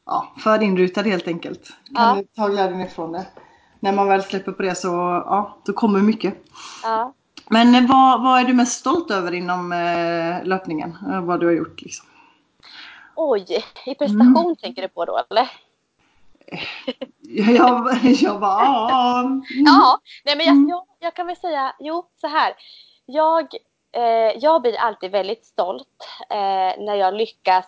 [0.06, 1.68] ja, för inrutad helt enkelt.
[1.94, 2.24] Kan ja.
[2.36, 3.26] ta glädjen ifrån det
[3.80, 4.88] när man väl släpper på det så
[5.26, 6.34] ja, då kommer mycket.
[6.82, 7.14] Ja.
[7.48, 10.96] Men eh, vad, vad är du mest stolt över inom eh, löpningen?
[11.22, 12.06] Vad du har gjort liksom?
[13.22, 14.56] Oj, i prestation mm.
[14.56, 15.50] tänker du på då eller?
[17.20, 19.20] jag, jag bara, ja.
[19.20, 19.42] Mm.
[19.48, 20.68] Ja, nej men jag, mm.
[20.68, 22.54] jag, jag, kan väl säga, jo så här.
[23.06, 23.54] Jag,
[23.92, 27.66] eh, jag blir alltid väldigt stolt eh, när jag lyckas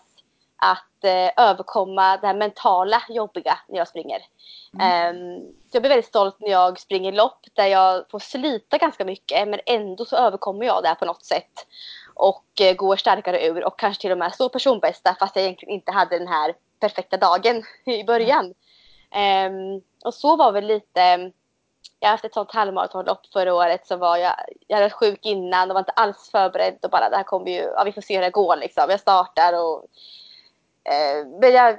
[0.56, 4.20] att eh, överkomma det här mentala jobbiga när jag springer.
[4.80, 5.16] Mm.
[5.16, 9.04] Um, så jag blir väldigt stolt när jag springer lopp där jag får slita ganska
[9.04, 11.66] mycket men ändå så överkommer jag det på något sätt.
[12.14, 15.74] Och eh, går starkare ur och kanske till och med står personbästa fast jag egentligen
[15.74, 18.54] inte hade den här perfekta dagen i början.
[19.46, 21.32] Um, och så var väl lite
[22.00, 24.34] jag har haft ett sånt halvmaratonlopp förra året så var jag,
[24.66, 27.50] jag hade varit sjuk innan och var inte alls förberedd och bara det här kommer
[27.50, 28.86] ju, ja vi får se hur det går liksom.
[28.88, 29.84] Jag startar och
[30.88, 31.78] uh, men jag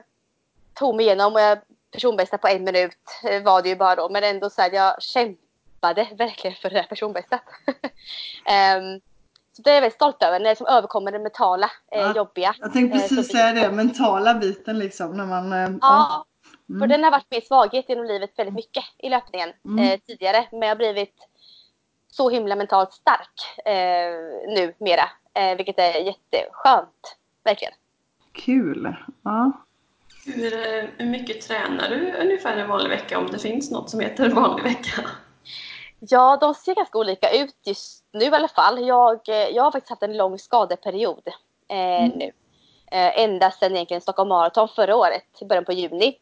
[0.73, 1.59] tog mig igenom och jag
[1.93, 4.09] personbästa på en minut eh, var det ju bara då.
[4.09, 7.39] Men ändå så här, jag kämpade verkligen för det här personbästa.
[8.77, 9.01] um,
[9.55, 12.15] så det är jag väldigt stolt över, när det som överkommer det mentala eh, ja,
[12.15, 12.55] jobbiga.
[12.59, 15.17] Jag tänkte eh, precis säga det, mentala biten liksom.
[15.17, 16.25] När man, eh, ja,
[16.69, 16.79] mm.
[16.79, 19.79] för den har varit min svaghet genom livet väldigt mycket i löpningen mm.
[19.79, 20.47] eh, tidigare.
[20.51, 21.15] Men jag har blivit
[22.11, 25.09] så himla mentalt stark eh, nu mera.
[25.33, 27.73] Eh, vilket är jätteskönt, verkligen.
[28.31, 28.95] Kul!
[29.23, 29.51] Ja.
[30.25, 34.29] Hur, hur mycket tränar du ungefär en vanlig vecka om det finns något som heter
[34.29, 35.09] vanlig vecka?
[36.09, 38.87] Ja, de ser ganska olika ut just nu i alla fall.
[38.87, 41.27] Jag, eh, jag har faktiskt haft en lång skadeperiod
[41.67, 42.17] eh, mm.
[42.17, 42.31] nu.
[42.91, 46.17] Eh, ända sedan egentligen Stockholm Marathon förra året, i början på juni.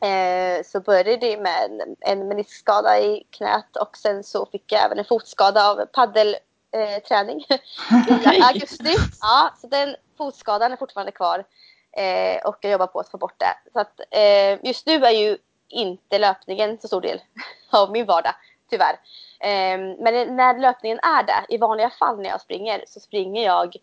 [0.00, 4.84] Eh, så började det med en, en meniskskada i knät och sen så fick jag
[4.84, 8.96] även en fotskada av paddelträning eh, i augusti.
[9.20, 11.44] Ja, så den fotskadan är fortfarande kvar.
[11.92, 13.70] Eh, och jag jobbar på att få bort det.
[13.72, 17.20] Så att, eh, just nu är ju inte löpningen så stor del
[17.70, 18.34] av min vardag,
[18.72, 18.92] tyvärr.
[19.40, 23.76] Eh, men när löpningen är det, i vanliga fall när jag springer, så springer jag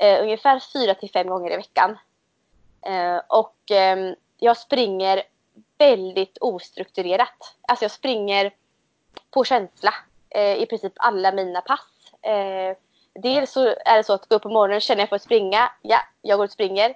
[0.00, 1.98] eh, ungefär fyra till fem gånger i veckan.
[2.86, 5.22] Eh, och ehm, jag springer
[5.78, 7.56] väldigt ostrukturerat.
[7.68, 8.54] Alltså jag springer
[9.30, 9.94] på känsla
[10.30, 11.80] eh, i princip alla mina pass.
[12.22, 12.74] Ehm,
[13.14, 15.72] dels så är det så att gå upp på morgonen, känner jag för att springa,
[15.82, 16.94] ja, jag går och springer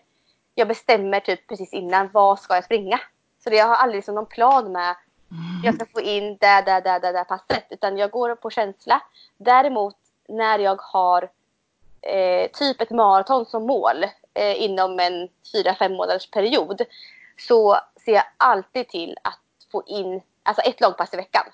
[0.54, 3.00] jag bestämmer typ precis innan vad ska jag springa.
[3.44, 4.96] Så det, jag har aldrig liksom någon plan med
[5.62, 7.66] jag ska få in det, det, det, det, det passet.
[7.70, 9.02] Utan jag går på känsla.
[9.36, 9.96] Däremot
[10.28, 11.30] när jag har
[12.02, 16.82] eh, typ ett maraton som mål eh, inom en 4-5 månaders period
[17.38, 19.40] så ser jag alltid till att
[19.72, 21.44] få in alltså ett långpass i veckan.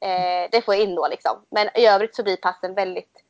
[0.00, 1.36] Eh, det får jag in då liksom.
[1.50, 3.22] Men i övrigt så blir passen väldigt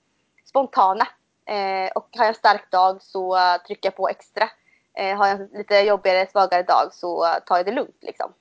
[0.44, 1.08] spontana.
[1.46, 4.50] Eh, och har jag en stark dag så trycker jag på extra.
[4.94, 8.32] Eh, har jag en lite jobbigare, svagare dag så tar jag det lugnt liksom.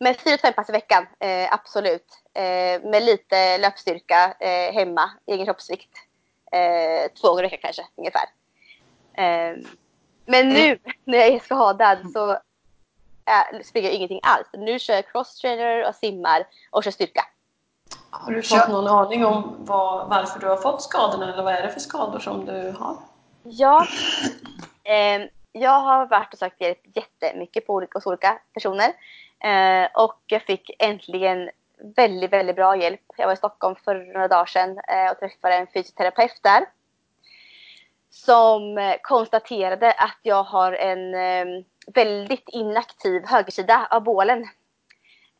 [0.00, 2.22] Men fyra fem pass i veckan, eh, absolut.
[2.34, 5.90] Eh, med lite löpstyrka eh, hemma, egen kroppsvikt.
[6.52, 8.28] Eh, två gånger i veckan kanske, ungefär.
[9.14, 9.56] Eh,
[10.26, 14.48] men nu när jag är skadad så äh, springer jag ingenting alls.
[14.52, 17.24] Nu kör jag crosstrainer och simmar och kör styrka.
[18.10, 21.62] Har du fått någon aning om vad, varför du har fått skadorna eller vad är
[21.62, 22.96] det för skador som du har?
[23.42, 23.86] Ja,
[24.84, 28.92] eh, jag har varit och sökt hjälp jättemycket på olika, hos olika personer.
[29.44, 31.50] Eh, och jag fick äntligen
[31.96, 33.00] väldigt, väldigt bra hjälp.
[33.16, 36.64] Jag var i Stockholm för några dagar sedan eh, och träffade en fysioterapeut där.
[38.10, 44.48] Som eh, konstaterade att jag har en eh, väldigt inaktiv högersida av bålen.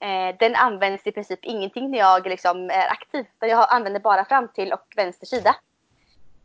[0.00, 3.26] Eh, den används i princip ingenting när jag liksom är aktiv.
[3.40, 5.56] Jag använder bara fram till och vänster sida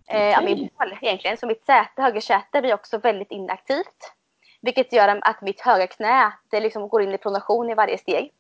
[0.08, 0.34] okay.
[0.34, 1.38] av min bål egentligen.
[1.38, 4.14] Så mitt säte, högersäte blir också väldigt inaktivt.
[4.62, 8.34] Vilket gör att mitt högra knä det liksom går in i pronation i varje steg.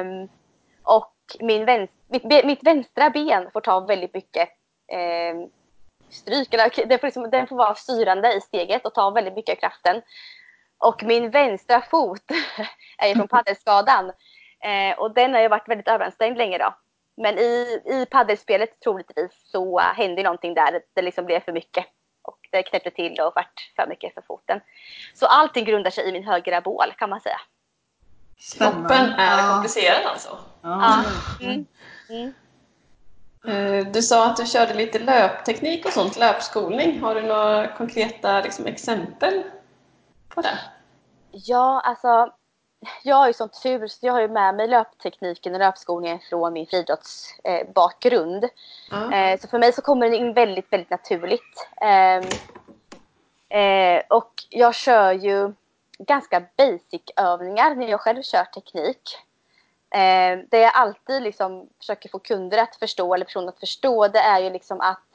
[0.00, 0.28] Um,
[0.82, 4.48] och min vänster, mitt, mitt, vänstra ben får ta väldigt mycket
[5.32, 5.50] um,
[6.10, 6.54] stryk.
[6.54, 9.60] Eller, den, får liksom, den får vara styrande i steget och ta väldigt mycket av
[9.60, 10.02] kraften.
[10.78, 12.22] Och min vänstra fot
[12.98, 14.12] är ju från paddelskadan.
[14.60, 16.74] Eh, och den har ju varit väldigt överansträngd länge då.
[17.16, 20.82] Men i, i paddelspelet troligtvis så hände någonting där.
[20.94, 21.86] Det liksom blev för mycket.
[22.24, 24.60] Och det knäppte till och vart för mycket för foten.
[25.14, 27.40] Så allting grundar sig i min högra bål kan man säga.
[28.58, 29.52] Kroppen är ja.
[29.52, 30.38] komplicerad alltså?
[30.62, 31.04] Ja.
[31.40, 31.66] Mm.
[32.10, 32.34] Mm.
[33.46, 37.00] Eh, du sa att du körde lite löpteknik och sånt, löpskolning.
[37.00, 39.42] Har du några konkreta liksom, exempel
[40.28, 40.58] på det?
[41.30, 42.32] Ja, alltså
[43.02, 46.52] jag har ju sån tur så jag har ju med mig löptekniken och löpskolningen från
[46.52, 48.48] min friidrottsbakgrund.
[48.92, 49.12] Mm.
[49.12, 51.68] Eh, så för mig så kommer den in väldigt, väldigt naturligt.
[51.80, 52.16] Eh,
[53.60, 55.52] eh, och jag kör ju
[55.98, 59.18] ganska basic övningar när jag själv kör teknik.
[59.94, 64.18] Eh, det jag alltid liksom försöker få kunder att förstå eller personer att förstå det
[64.18, 65.13] är ju liksom att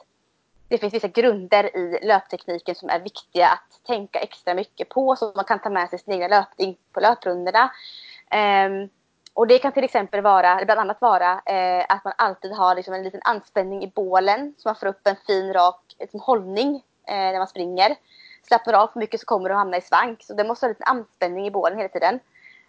[0.70, 5.32] det finns vissa grunder i löptekniken som är viktiga att tänka extra mycket på så
[5.36, 7.64] man kan ta med sig sin egen löpning på löprundorna.
[7.64, 8.88] Um, ehm,
[9.34, 12.94] och det kan till exempel vara, bland annat vara eh, att man alltid har liksom
[12.94, 16.74] en liten anspänning i bålen så man får upp en fin rak liksom, hållning
[17.06, 17.96] eh, när man springer.
[18.42, 20.72] Slappnar av för mycket så kommer du hamna i svank så det måste ha en
[20.72, 22.20] liten anspänning i bålen hela tiden.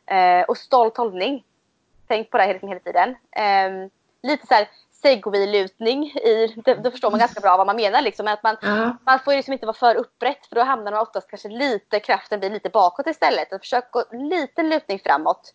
[0.06, 1.44] Eh, och stolt hållning.
[2.08, 3.16] Tänk på det hela, hela tiden.
[3.32, 3.90] Ehm,
[4.24, 4.68] lite så här
[5.02, 8.28] segwaylutning i, då förstår man ganska bra vad man menar liksom.
[8.28, 8.98] Att man, uh-huh.
[9.06, 12.40] man får liksom inte vara för upprätt för då hamnar man oftast kanske lite, kraften
[12.40, 13.54] blir lite bakåt istället.
[13.54, 15.54] Och försök gå liten lutning framåt.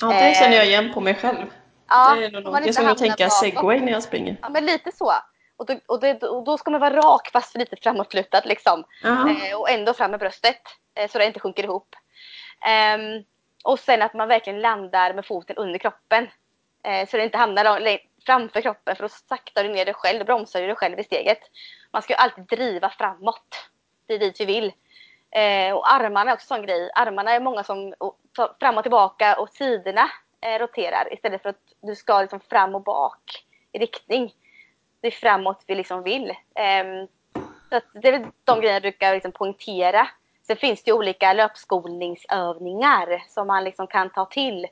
[0.00, 1.46] Ja, det känner jag igen på mig själv.
[1.88, 2.66] Ja, det är nog.
[2.66, 4.36] Jag nog tänka segway när jag springer.
[4.42, 5.12] Ja, men lite så.
[5.56, 8.84] Och då, och, det, och då ska man vara rak fast lite framåtlutad liksom.
[9.04, 10.62] Eh, och ändå fram med bröstet
[10.94, 11.96] eh, så det inte sjunker ihop.
[12.96, 13.24] Um,
[13.64, 16.28] och sen att man verkligen landar med foten under kroppen.
[16.84, 17.64] Eh, så det inte hamnar
[18.26, 21.04] framför kroppen för då saktar du ner dig själv, då bromsar du dig själv i
[21.04, 21.40] steget.
[21.90, 23.68] Man ska ju alltid driva framåt.
[24.06, 24.72] Det är dit vi vill.
[25.30, 26.90] Eh, och armarna är också en sån grej.
[26.94, 27.94] Armarna är många som
[28.60, 30.10] fram och tillbaka och sidorna
[30.40, 34.34] eh, roterar istället för att du ska liksom fram och bak i riktning.
[35.00, 36.30] Det är framåt vi liksom vill.
[36.30, 37.06] Eh,
[37.70, 40.08] så det är de grejerna jag brukar liksom poängtera.
[40.46, 44.66] Sen finns det ju olika löpskolningsövningar som man liksom kan ta till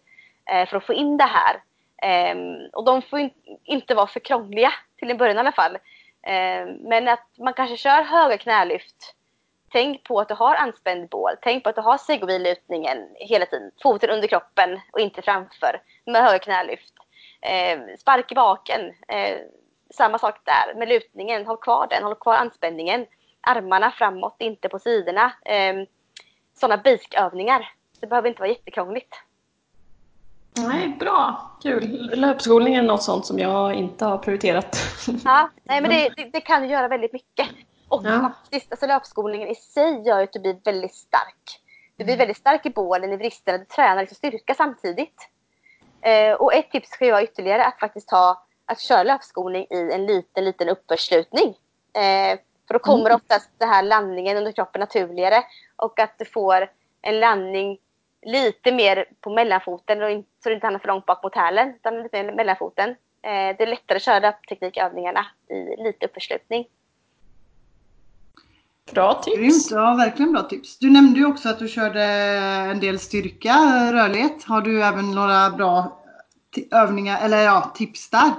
[0.51, 1.63] eh, för att få in det här.
[2.05, 3.31] Um, och de får in,
[3.65, 5.77] inte vara för krångliga till en början i alla fall.
[5.77, 9.15] Um, men att man kanske kör höga knälyft.
[9.73, 11.33] Tänk på att du har anspänd bål.
[11.43, 13.71] Tänk på att du har segwaylutningen hela tiden.
[13.83, 16.95] Foten under kroppen och inte framför med höga knälyft.
[17.43, 18.93] Um, spark i baken.
[19.95, 21.47] samma sak där med lutningen.
[21.47, 22.03] Håll kvar den.
[22.03, 23.07] Håll kvar anspänningen.
[23.41, 25.33] Armarna framåt, inte på sidorna.
[25.45, 25.75] Eh,
[26.55, 27.73] Sådana basic-övningar.
[28.01, 29.24] Det behöver inte vara jättekrångligt.
[30.59, 31.51] Nej, bra.
[31.63, 32.11] Kul.
[32.15, 34.77] Löpskolning är något sånt som jag inte har prioriterat.
[35.25, 37.49] Ja, nej, men det, det, det kan göra väldigt mycket.
[37.89, 38.21] Och ja.
[38.21, 41.61] faktiskt, alltså löpskolningen i sig gör att du blir väldigt stark.
[41.97, 45.29] Du blir väldigt stark i bålen, i vristerna, du tränar liksom styrka samtidigt.
[46.01, 50.07] Eh, och ett tips ska vara ytterligare att faktiskt ha, att köra löpskolning i en
[50.07, 51.49] liten, liten uppförslutning.
[51.95, 53.17] Eh, för då kommer mm.
[53.17, 55.45] oftast den här landningen under kroppen naturligare
[55.77, 56.71] och att du får
[57.03, 57.79] en landning
[58.25, 61.75] lite mer på mellanfoten och in, så du inte hamnar för långt bak mot hälen.
[61.75, 62.91] Utan lite mer mellanfoten.
[63.23, 66.67] Eh, det är lättare att köra löpteknikövningarna i lite uppförslutning.
[68.93, 69.37] Bra tips!
[69.37, 70.79] Grymt, ja verkligen bra tips.
[70.79, 72.03] Du nämnde ju också att du körde
[72.71, 73.55] en del styrka,
[73.93, 74.45] rörlighet.
[74.45, 76.05] Har du även några bra
[76.71, 78.33] övningar eller ja, tips där?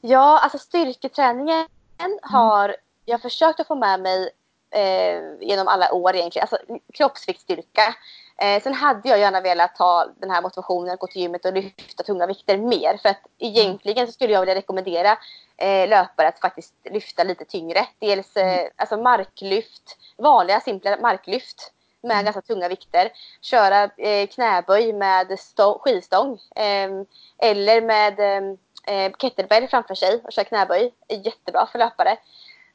[0.00, 1.66] Ja, alltså styrketräningen
[1.98, 2.18] mm.
[2.22, 4.30] har jag försökt att få med mig
[4.70, 6.48] eh, genom alla år egentligen.
[6.50, 7.94] Alltså kroppsviktsstyrka
[8.38, 11.52] Eh, sen hade jag gärna velat ha den här motivationen att gå till gymmet och
[11.52, 12.96] lyfta tunga vikter mer.
[13.02, 15.18] För att egentligen så skulle jag vilja rekommendera
[15.56, 17.86] eh, löpare att faktiskt lyfta lite tyngre.
[17.98, 21.72] Dels eh, alltså marklyft, vanliga simpla marklyft
[22.02, 22.24] med Mm.
[22.24, 23.10] ganska tunga vikter.
[23.40, 26.90] Köra eh, knäböj med stå- skivstång eh,
[27.38, 28.20] eller med
[28.86, 30.92] eh, kettlebell framför sig och köra knäböj.
[31.08, 32.16] är jättebra för löpare.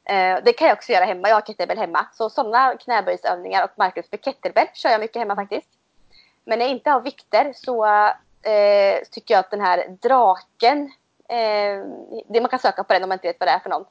[0.04, 1.28] Eh, det kan jag också göra hemma.
[1.28, 2.06] Jag har kettlebell hemma.
[2.12, 5.68] Så sådana knäböjsövningar och marklyft med kettlebell kör jag mycket hemma faktiskt.
[6.44, 7.86] Men när jag inte har vikter så
[8.42, 10.92] eh, tycker jag att den här draken
[11.28, 11.84] eh,
[12.28, 13.84] det man kan söka på den om man inte vet vad det är för någon.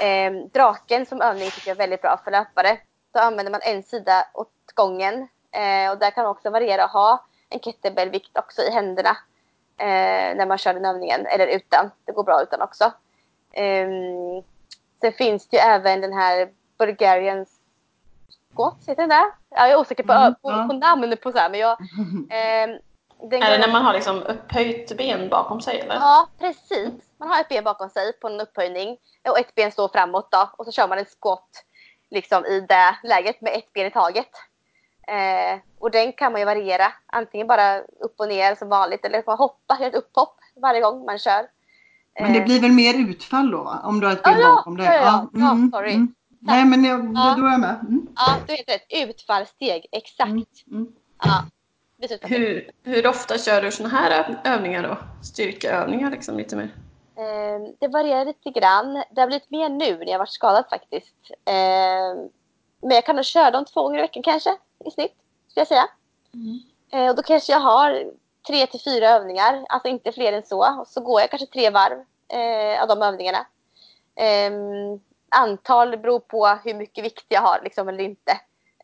[0.00, 2.78] Eh, draken som övning tycker jag är väldigt bra för löpare.
[3.12, 5.28] Då använder man en sida åt gången.
[5.52, 9.16] Eh, och där kan man också variera och ha en kettlebellvikt också i händerna.
[9.76, 11.26] Eh, när man kör den övningen.
[11.26, 11.90] Eller utan.
[12.04, 12.92] Det går bra utan också.
[13.52, 13.88] Eh,
[15.04, 17.46] sen finns det ju även den här Bulgarian
[18.54, 18.76] squat.
[18.86, 19.24] Heter den där?
[19.50, 20.66] Ja, jag är osäker på, Mm, på, ja.
[20.68, 21.72] på namn på så här, men jag...
[22.30, 22.78] Eh,
[23.30, 25.94] den Är det när man har liksom upphöjt ben bakom sig eller?
[25.94, 26.92] Ja, precis.
[27.18, 28.96] Man har ett ben bakom sig på en upphöjning
[29.28, 31.48] och ett ben står framåt då och så kör man en squat
[32.10, 34.30] liksom i det läget med ett ben i taget.
[35.08, 36.92] Eh, och den kan man ju variera.
[37.06, 41.04] Antingen bara upp och ner som vanligt eller man hoppa, göra ett upphopp varje gång
[41.04, 41.48] man kör.
[42.20, 43.80] Men det Eh, blir väl mer utfall då?
[43.84, 44.86] Om du har ett ben Ja, bakom dig?
[44.86, 46.06] ja, ja, ja, sorry.
[46.38, 47.34] Nej men jag, Ja.
[47.38, 47.76] då är jag med.
[47.80, 48.06] Mm.
[48.16, 49.08] Ja, du vet rätt.
[49.08, 50.30] Utfallssteg, exakt.
[50.30, 50.44] Mm.
[50.70, 50.92] Mm.
[51.24, 51.44] Ja.
[52.22, 54.96] Hur, hur ofta kör du såna här öv- övningar då?
[55.22, 56.70] Styrkeövningar liksom lite mer?
[57.16, 59.02] Eh, det varierar lite grann.
[59.10, 61.14] Det har blivit mer nu när jag varit skadad faktiskt.
[61.44, 61.54] Eh,
[62.82, 64.50] men jag kan nog köra dem två gånger i veckan kanske
[64.86, 65.12] i snitt,
[65.48, 65.86] skulle jag säga.
[66.92, 68.04] Eh, och då kanske jag har
[68.46, 70.80] tre till fyra övningar, alltså inte fler än så.
[70.80, 73.46] Och så går jag kanske tre varv eh, av de övningarna.
[74.16, 74.52] Eh,
[75.36, 78.32] antal beror på hur mycket vikt jag har liksom, eller inte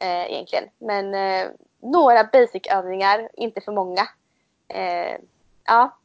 [0.01, 0.65] eh, egentligen.
[0.79, 1.49] Men eh,
[1.83, 4.09] några basic-övningar, inte för många.
[4.69, 5.17] Eh,
[5.67, 5.97] ja,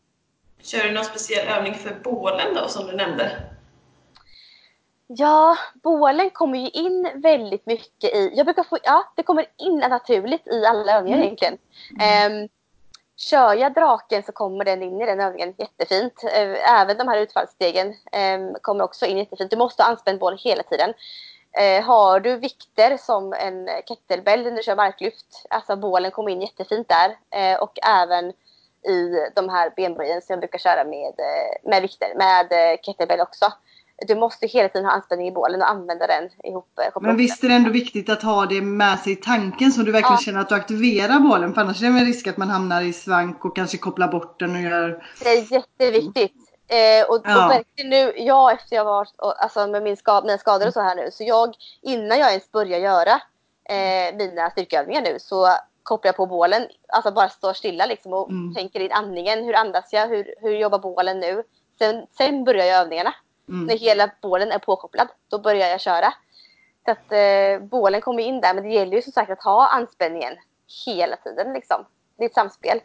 [0.62, 3.32] Kör du någon speciell övning för bålen då som du nämnde?
[5.08, 8.32] Ja, bålen kommer ju in väldigt mycket i...
[8.36, 11.26] Jag brukar få, ja, det kommer in naturligt i alla övningar Mm.
[11.26, 11.58] egentligen.
[12.42, 12.50] Um,
[13.18, 16.24] kör jag draken så kommer den in i den övningen jättefint.
[16.24, 19.52] Eh, även de här utfallsstegen ehm, kommer också in jättefint.
[19.52, 20.94] Du måste ha anspänd bål hela tiden.
[21.58, 26.42] Eh, har du vikter som en kettlebell när du kör marklyft, alltså bålen kommer in
[26.42, 27.18] jättefint där.
[27.40, 28.34] Eh, och även
[28.88, 31.14] i de här benböjen som jag brukar köra med,
[31.64, 32.50] med vikter, med
[32.82, 33.46] kettlebell också.
[34.08, 36.80] Du måste hela tiden ha anspänning i bålen och använda den ihop.
[36.80, 39.82] eh, Men visst är det ändå viktigt att ha det med sig i tanken så
[39.82, 40.18] du verkligen Ja.
[40.18, 41.54] känner att du aktiverar bollen.
[41.54, 44.40] För annars är det en risk att man hamnar i svank och kanske kopplar bort
[44.40, 45.04] den och gör...
[45.24, 46.34] Det är jätteviktigt.
[46.68, 47.46] Eh, och, Ja.
[47.46, 50.74] och verkligen nu, jag efter jag varit, och, alltså med min ska, mina skador och
[50.74, 53.12] så här nu, så jag, innan jag ens börjar göra
[53.70, 55.48] eh, mina styrkeövningar nu så
[55.84, 58.56] kopplar jag på bålen, alltså bara står stilla liksom och Mm.
[58.56, 61.44] tänker in andningen, hur andas jag, hur, hur jobbar bålen nu?
[61.80, 63.14] Sen, sen börjar jag övningarna.
[63.50, 63.66] Mm.
[63.66, 66.14] När hela bålen är påkopplad, då börjar jag köra.
[66.86, 69.68] Så att eh, bålen kommer in där, men det gäller ju som sagt att ha
[69.68, 70.34] anspänningen
[70.86, 71.86] hela tiden liksom.
[72.18, 72.80] Det är ett samspel.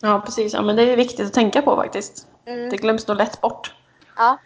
[0.00, 2.26] Ja precis, ja, men det är viktigt att tänka på faktiskt.
[2.46, 2.70] Mm.
[2.70, 3.74] Det glöms nog lätt bort.
[4.16, 4.38] Ja.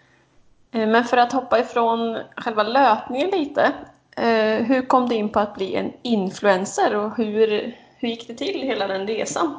[0.73, 3.73] Eh, Men för att hoppa ifrån själva löpningen lite.
[4.17, 8.35] eh, Hur kom du in på att bli en influencer och hur, hur gick det
[8.35, 9.59] till hela den resan?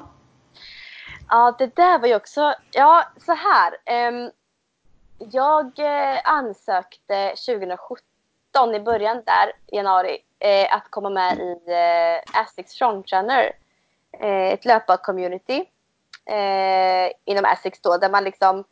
[1.29, 2.53] Ja, det där var ju också...
[2.71, 3.73] Ja, så här
[5.17, 12.41] jag eh, ansökte 2017 i början där, i januari, eh, att komma med i eh,
[12.41, 13.51] Asics Frontrunner.
[14.19, 15.65] Eh, ett löpar-community
[16.25, 18.63] eh, inom Asics då, där man liksom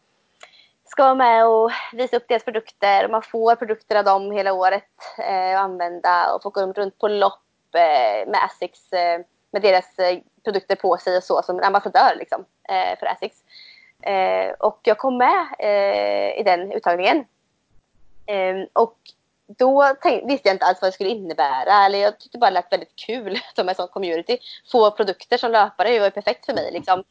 [0.85, 3.07] ska vara med och visa upp deras produkter.
[3.07, 4.83] Man får produkter av dem hela året
[5.19, 9.99] eh, att använda och få gå runt på lopp eh, med Asics, eh, med deras
[9.99, 13.43] eh, produkter på sig och så som en ambassadör liksom, eh, för Asics.
[14.05, 17.25] Eh, och jag kom med eh, i den uttagningen.
[18.25, 18.97] Eh, och
[19.57, 21.85] då tänkte, visste jag inte alls vad det skulle innebära.
[21.85, 24.37] Eller jag tyckte bara det lät väldigt kul som en sån community.
[24.71, 26.71] Få produkter som löpare det var ju perfekt för mig.
[26.71, 27.03] Liksom.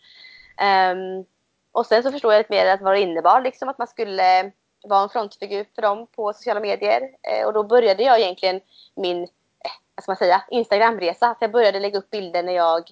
[0.57, 1.24] Ehm,
[1.72, 3.40] och sen så förstod jag lite mer att vad det innebar.
[3.40, 7.03] Liksom, att man skulle vara en frontfigur för dem på sociala medier.
[7.03, 8.61] Eh, och då började jag egentligen
[8.95, 11.36] min eh, vad ska man säga, Instagramresa.
[11.40, 12.90] Jag började lägga upp bilder när jag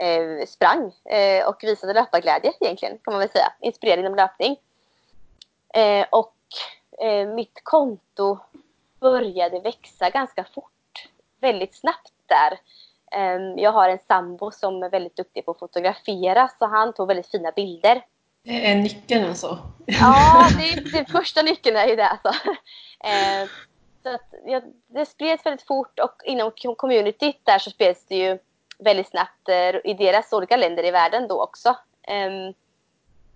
[0.00, 3.52] eh, sprang eh, och visade löparglädje egentligen kan man väl säga.
[3.60, 4.56] Inspirerad inom löpning.
[5.74, 6.34] Eh, och
[7.00, 8.38] eh, mitt konto
[9.00, 11.08] började växa ganska fort.
[11.40, 12.52] Väldigt snabbt där.
[13.12, 17.08] Eh, jag har en sambo som är väldigt duktig på att fotografera så han tog
[17.08, 18.04] väldigt fina bilder.
[18.42, 19.58] Det är nyckeln alltså.
[19.86, 22.28] Ja, det, är- det första nyckeln är ju det alltså.
[23.04, 23.48] Eh,
[24.02, 28.38] så att, ja, det spreds väldigt fort och inom communityt där så spreds det ju
[28.78, 31.76] väldigt snabbt eh, i deras olika länder i världen då också.
[32.02, 32.54] Ehm,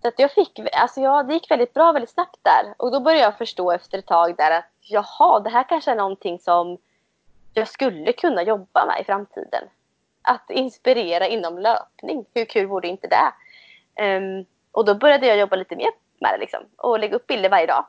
[0.03, 2.74] så att jag fick, alltså jag, det gick väldigt bra väldigt snabbt där.
[2.76, 5.97] Och då började jag förstå efter ett tag där att jaha, det här kanske är
[5.97, 6.78] någonting som
[7.55, 9.64] jag skulle kunna jobba med i framtiden.
[10.22, 13.32] Att inspirera inom löpning, hur kul vore inte det?
[14.03, 16.61] Um, och då började jag jobba lite mer med det liksom.
[16.76, 17.86] Och lägga upp bilder varje dag.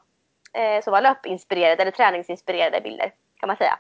[0.58, 3.80] Uh, som var löpinspirerade eller träningsinspirerade bilder kan man säga.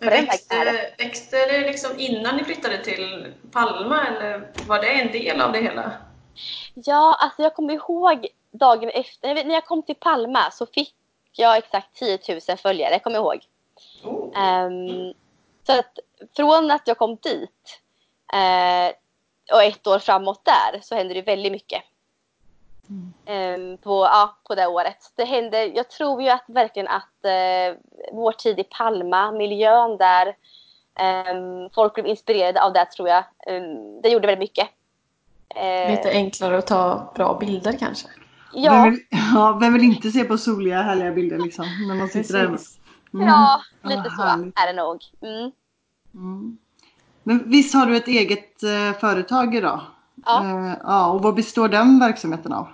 [0.00, 5.52] Växte, växte det liksom innan ni flyttade till Palma eller var det en del av
[5.52, 5.92] det hela?
[6.74, 9.34] Ja, alltså jag kommer ihåg dagen efter.
[9.34, 10.94] När jag kom till Palma så fick
[11.32, 12.18] jag exakt 10
[12.48, 13.44] 000 följare, jag kommer ihåg.
[14.04, 14.64] Oh.
[14.64, 15.14] Um,
[15.66, 15.98] så att
[16.36, 17.80] från att jag kom dit
[18.34, 18.96] uh,
[19.52, 21.82] och ett år framåt där så hände det väldigt mycket.
[22.88, 23.72] Mm.
[23.72, 25.12] Um, på, ja, på det året.
[25.16, 27.78] Det hände, jag tror ju att verkligen att uh,
[28.12, 30.26] vår tid i Palma, miljön där,
[31.30, 33.24] um, folk blev inspirerade av det tror jag.
[33.46, 34.68] Um, det gjorde väldigt mycket.
[35.56, 38.08] Uh, Lite enklare att ta bra bilder kanske?
[38.52, 38.72] Ja.
[38.72, 39.00] Vem vill,
[39.34, 41.66] ja, vem vill inte se på soliga härliga bilder liksom?
[41.88, 42.44] När man sitter där.
[42.44, 43.28] Mm.
[43.28, 44.58] Ja, lite ah, så härligt.
[44.58, 45.04] är det nog.
[45.22, 45.50] Mm.
[46.14, 46.58] Mm.
[47.22, 49.80] Men visst har du ett eget uh, företag idag?
[50.26, 50.42] Ja.
[50.44, 51.10] Uh, ja.
[51.10, 52.68] Och vad består den verksamheten av?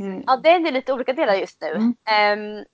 [0.00, 0.24] Mm.
[0.26, 1.94] Ja, det är lite olika delar just nu.
[2.06, 2.58] Mm.
[2.58, 2.64] Um,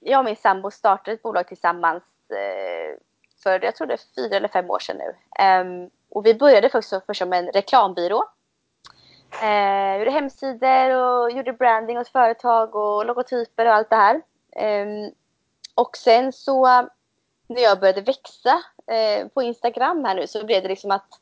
[0.00, 2.98] jag och min sambo startade ett bolag tillsammans uh,
[3.42, 5.44] för jag tror det är fyra eller fem år sedan nu.
[5.44, 8.24] Um, och vi började först, först som en reklambyrå.
[9.42, 14.14] Uh, gjorde hemsidor och gjorde branding åt företag och logotyper och allt det här.
[14.82, 15.12] Um,
[15.74, 16.66] och sen så
[17.48, 18.54] när jag började växa
[18.92, 21.20] uh, på Instagram här nu så blev det liksom att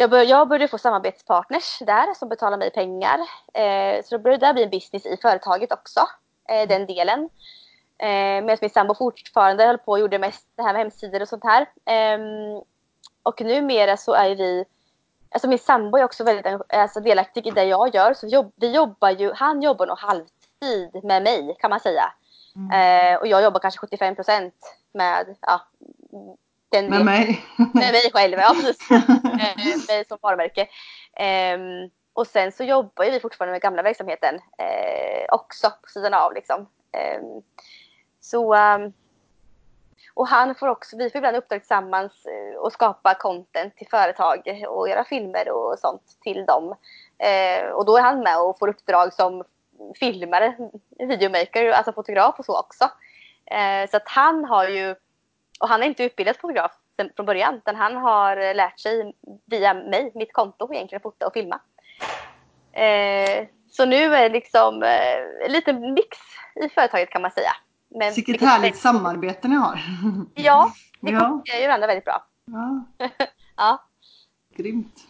[0.00, 3.18] jag, bör, jag började få samarbetspartners där som betalar mig pengar.
[3.54, 6.00] Eh, så då började det bli en business i företaget också,
[6.48, 7.28] eh, den delen.
[7.98, 11.28] Eh, medan min sambo fortfarande höll på och gjorde mest det här med hemsidor och
[11.28, 11.62] sånt här.
[11.84, 12.18] Eh,
[13.22, 14.64] och numera så är vi
[15.32, 18.14] Alltså min sambo är också väldigt alltså, delaktig i det jag gör.
[18.14, 22.12] Så vi, jobb, vi jobbar ju, han jobbar nog halvtid med mig kan man säga.
[22.56, 22.70] Mm.
[22.70, 24.54] Eh, och jag jobbar kanske 75 procent
[24.92, 25.60] med ja,
[26.70, 27.44] den med mig?
[27.56, 28.90] Med mig själv, ja precis.
[28.90, 30.68] eh, mig som varumärke.
[31.16, 31.58] Eh,
[32.12, 36.66] och sen så jobbar vi fortfarande med gamla verksamheten eh, också på sidan av liksom.
[36.92, 37.42] Ehm,
[38.20, 38.92] så um,
[40.14, 44.66] och han får också, vi får ibland uppdrag tillsammans eh, och skapa content till företag
[44.68, 46.74] och göra filmer och sånt till dem.
[47.18, 49.44] Eh, och då är han med och får uppdrag som
[49.94, 50.56] filmare,
[50.98, 52.84] videomaker, alltså fotograf och så också.
[53.46, 54.94] Eh, så att han har ju
[55.60, 56.72] och han är inte utbildad fotograf
[57.16, 59.14] från början utan han har lärt sig
[59.46, 61.60] via mig, mitt konto egentligen, fota och filma.
[62.72, 66.18] Eh, så nu är det liksom eh, en liten mix
[66.64, 67.50] i företaget kan man säga.
[67.88, 68.78] Men Vilket härligt är...
[68.78, 69.80] samarbete ni har.
[70.34, 71.42] Ja, det ja.
[71.60, 72.24] ju varandra väldigt bra.
[72.44, 72.84] Ja.
[73.56, 73.84] ja.
[74.56, 75.00] Grymt.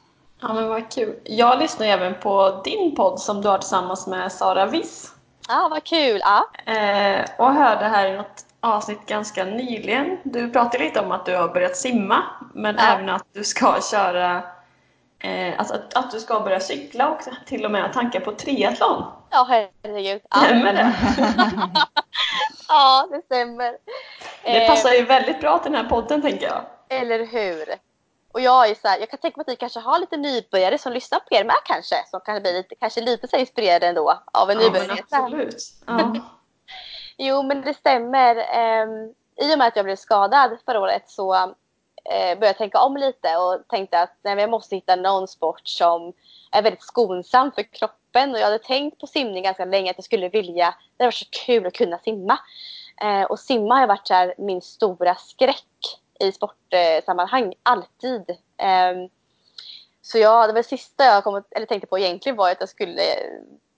[0.41, 1.19] Ja men vad kul.
[1.25, 5.15] Jag lyssnar även på din podd som du har tillsammans med Sara Wiss.
[5.51, 6.21] Ja, vad kul.
[6.25, 6.73] Ja.
[6.73, 10.19] Eh, och hörde här i något avsnitt ganska nyligen.
[10.23, 12.23] Du pratade lite om att du har börjat simma
[12.55, 12.83] men ja.
[12.83, 14.43] även att du ska köra
[15.19, 19.05] eh, alltså att, att, du ska börja cykla och till och med tanka på triathlon.
[19.31, 20.23] Ja herregud.
[20.31, 20.37] Ja.
[20.37, 20.95] Stämmer det?
[22.69, 23.77] ja det stämmer.
[24.43, 26.63] Det passar ju väldigt bra till den här podden tänker jag.
[27.01, 27.90] Eller hur.
[28.33, 30.79] Och jag är så här, jag kan tänka mig att ni kanske har lite nybörjare
[30.79, 31.97] som lyssnar på er med kanske.
[32.11, 34.99] Som kanske blir lite, kanske lite så inspirerade ändå av en ja, nybörjare.
[35.11, 35.57] absolut.
[35.87, 36.17] Ja.
[37.23, 38.37] Jo, men det stämmer.
[38.37, 41.47] Um, I och med att jag blev skadad förra året så uh,
[42.11, 46.13] började jag tänka om lite och tänkte att nej, jag måste hitta någon sport som
[46.53, 48.33] är väldigt skonsam för kroppen.
[48.33, 51.25] Och jag hade tänkt på simning ganska länge, att jag skulle vilja, det var så
[51.47, 52.39] kul att kunna simma.
[53.05, 58.31] Uh, och simma har varit så här, min stora skräck i sportsammanhang, alltid.
[58.31, 59.09] Um,
[60.03, 62.69] så jag, det var det sista jag kom, eller tänkte på egentligen var att jag
[62.69, 63.03] skulle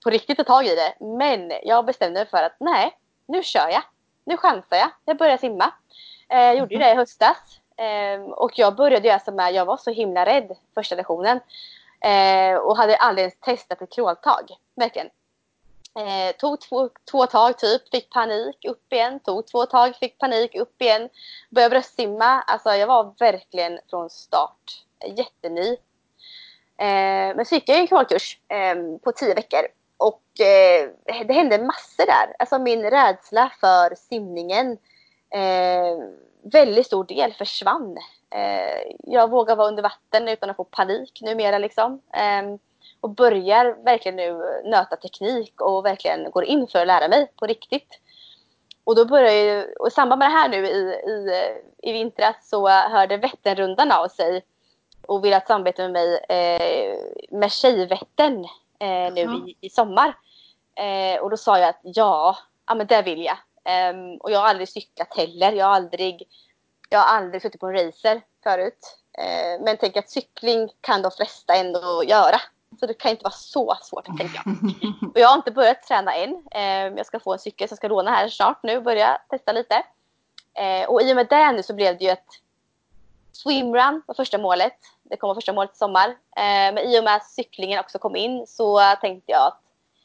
[0.03, 1.05] på riktigt ta tag i det.
[1.05, 3.83] Men jag bestämde mig för att nej, nu kör jag.
[4.25, 4.89] Nu chansar jag.
[5.05, 5.73] Jag börjar simma.
[6.29, 7.37] Eh, jag gjorde ju det i höstas.
[7.77, 11.39] Eh, och jag började ju alltså med, jag var så himla rädd första lektionen.
[12.01, 14.51] Eh, och hade aldrig ens testat ett kråltag.
[14.75, 15.09] Verkligen.
[15.95, 19.19] Eh, tog två, två tag typ, fick panik, upp igen.
[19.19, 21.09] Tog två tag, fick panik, upp igen.
[21.49, 22.41] Började bröstsimma.
[22.41, 24.85] Alltså jag var verkligen från start
[25.17, 25.77] jätteny.
[26.77, 29.61] Eh, men så gick jag en kvalkurs eh, på tio veckor
[29.97, 30.89] och eh,
[31.25, 32.35] det hände massor där.
[32.39, 34.77] Alltså min rädsla för simningen,
[35.29, 35.97] eh,
[36.43, 37.97] väldigt stor del försvann.
[38.29, 42.01] Eh, jag vågar vara under vatten utan att få panik numera liksom.
[42.13, 42.57] Eh,
[43.03, 47.45] och börjar verkligen nu nöta teknik och verkligen går in för att lära mig på
[47.45, 47.99] riktigt.
[48.83, 50.79] Och då börjar ju, och i samband med det här nu i,
[51.11, 54.41] i, i vintras så hörde Vätternrundan av sig
[55.07, 56.97] och vill att samarbeta med mig eh,
[57.39, 58.45] med Tjejvättern
[58.79, 60.17] eh, nu i, i sommar.
[60.75, 62.37] Eh, och då sa jag att ja,
[62.67, 63.37] ja men det vill jag.
[63.65, 65.51] Ehm, och jag har aldrig cyklat heller.
[65.51, 66.27] Jag har aldrig,
[66.89, 68.97] jag har aldrig suttit på en racer förut.
[69.17, 72.41] Eh, men tänk att cykling kan de flesta ändå göra.
[72.79, 74.55] Så det kan inte vara så svårt, tänker jag.
[75.09, 76.43] Och jag har inte börjat träna än.
[76.51, 79.21] Eh, jag ska få en cykel som jag ska låna här snart nu och börja
[79.29, 79.83] testa lite.
[80.53, 82.39] Eh, och i och med det nu så blev det ju ett
[83.31, 84.77] swimrun var första målet.
[85.03, 86.09] Det kommer första målet i sommar.
[86.09, 89.59] Eh, men i och med att cyklingen också kom in så tänkte jag att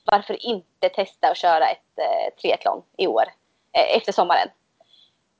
[0.04, 3.24] varför inte testa att köra ett eh, triathlon i år
[3.72, 4.48] eh, efter sommaren.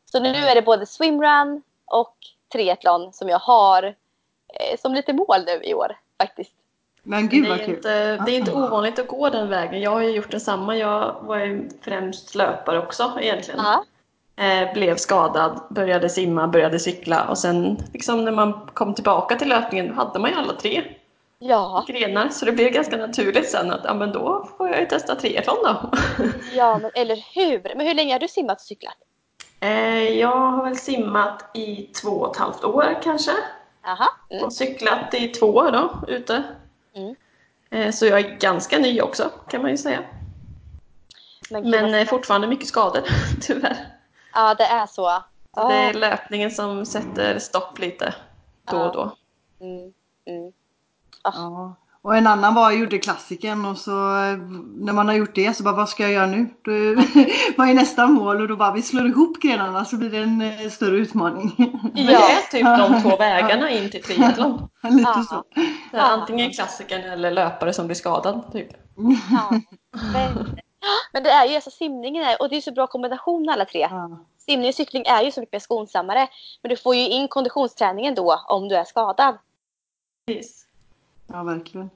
[0.05, 2.17] Så nu är det både swimrun och
[2.53, 3.83] triathlon som jag har
[4.55, 6.53] eh, som lite mål nu i år faktiskt.
[7.09, 7.75] Men gud det, vad är kul.
[7.75, 9.81] inte, det är inte ovanligt att gå den vägen.
[9.81, 10.77] Jag har ju gjort detsamma.
[10.77, 13.61] Jag var ju främst löpare också egentligen.
[13.65, 13.85] Ja.
[14.45, 19.49] Eh, blev skadad, började simma, började cykla och sen liksom när man kom tillbaka till
[19.49, 20.83] löpningen då hade man ju alla tre
[21.39, 24.87] Ja, grenar så det blev ganska naturligt sen att ja, men då får jag ju
[24.87, 25.91] testa triathlon då.
[26.53, 27.73] ja men eller hur?
[27.77, 28.95] Men hur länge har du simmat och cyklat?
[29.61, 33.33] eh, jag har väl simmat i två och ett halvt år kanske
[33.87, 34.09] Aha.
[34.31, 34.45] Mm.
[34.45, 36.43] och cyklat i två år då ute.
[36.99, 37.15] Mm.
[37.71, 40.05] Eh, så jag är ganska ny också kan man ju säga.
[41.51, 43.03] Men, Men eh, fortfarande mycket skador
[43.41, 43.77] tyvärr.
[44.35, 45.23] Ja, det är så.
[45.55, 45.99] Så Det är Ja.
[45.99, 48.15] löpningen som sätter stopp lite
[48.65, 49.17] då och då.
[49.61, 49.93] Mm.
[50.27, 50.53] Mm.
[51.25, 51.75] Ja.
[52.09, 54.39] Och en annan var jag gjorde klassiken och så eh,
[54.77, 56.49] när man har gjort det så bara vad ska jag göra nu?
[56.63, 56.73] Då,
[57.57, 58.41] vad är nästa mål?
[58.41, 61.55] Och då bara vi slår ihop grenarna så blir det en eh, större utmaning.
[61.95, 64.69] Men det är typ de två vägarna in till triathlon.
[64.83, 65.25] Lite Ja.
[65.29, 65.45] så.
[65.97, 68.53] Är Antingen klassikern eller löpare som blir skadad.
[68.53, 68.69] Typ.
[69.31, 69.61] Ja.
[71.13, 73.81] Men, det är ju alltså simningen är, och det är så bra kombination alla tre.
[73.81, 74.19] Ja.
[74.39, 76.29] Simning och cykling är ju så mycket mer skonsammare.
[76.63, 79.39] Men du får ju in konditionsträningen då om du är skadad.
[80.27, 80.67] Precis.
[81.27, 81.91] ja, verkligen.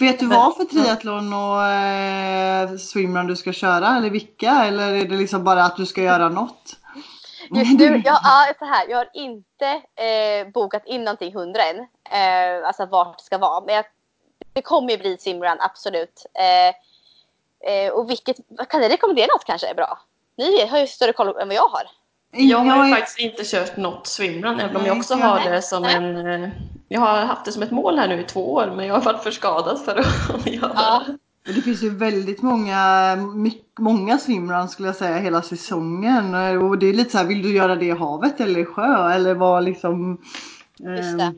[0.00, 4.50] Vet du vad för triathlon och eh, swimrun du ska köra eller vilka?
[4.50, 6.76] Eller är det liksom bara att du ska göra något?
[7.50, 9.66] Just nu, jag, ja, så här, jag har inte
[9.96, 11.78] eh, bokat in någonting hundra än.
[12.10, 13.64] Eh, alltså vart det ska vara.
[13.64, 13.84] Men jag,
[14.52, 16.26] det kommer ju bli simrun, absolut.
[16.34, 16.68] Eh,
[17.72, 18.36] eh, och vilket,
[18.68, 19.98] kan ni rekommendera något kanske är bra?
[20.36, 21.82] Ni har ju större koll än vad jag har.
[22.36, 25.50] Jag har ju är- faktiskt inte kört något swimrun även om jag också jag har
[25.50, 26.26] det som en...
[26.44, 26.48] eh,
[26.88, 29.02] Jag har haft det som ett mål här nu i två år men jag har
[29.02, 31.02] varit för skadad för att göra Ja.
[31.46, 31.52] det.
[31.52, 33.16] Det finns ju väldigt många,
[33.78, 36.34] många swimruns skulle jag säga hela säsongen.
[36.62, 39.10] Och det är lite så här, vill du göra det i havet eller i sjö
[39.12, 40.20] eller vad liksom...
[40.78, 41.24] Just det.
[41.24, 41.34] ehm,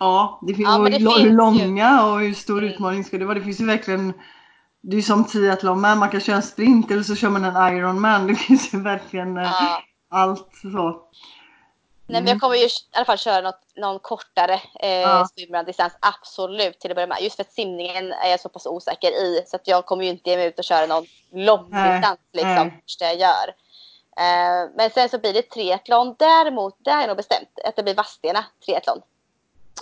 [0.00, 1.36] Ja, det finns, Ja, det finns hur ju.
[1.36, 2.70] långa och hur stor Mm.
[2.74, 3.34] utmaning ska det vara?
[3.38, 4.12] Det finns ju verkligen
[4.82, 7.44] Det är ju som triathlon med, man kan köra en sprint eller så kör man
[7.44, 8.26] en Ironman.
[8.26, 9.82] Det finns ju verkligen eh, Ja.
[10.10, 11.02] Allt så.
[12.06, 15.28] Nej, men jag kommer ju i alla fall köra något, någon kortare eh, Ja.
[15.36, 15.92] swimrun-distans.
[16.00, 17.18] Absolut till att börja med.
[17.20, 19.44] Just för att simningen är jag så pass osäker i.
[19.46, 22.82] Så att jag kommer ju inte ge mig ut och köra någon långdistans liksom, nej.
[22.86, 23.48] första jag gör.
[24.16, 26.14] Eh, men sen så blir det triathlon.
[26.18, 29.02] Däremot, det är nog bestämt att det blir Vadstena triathlon.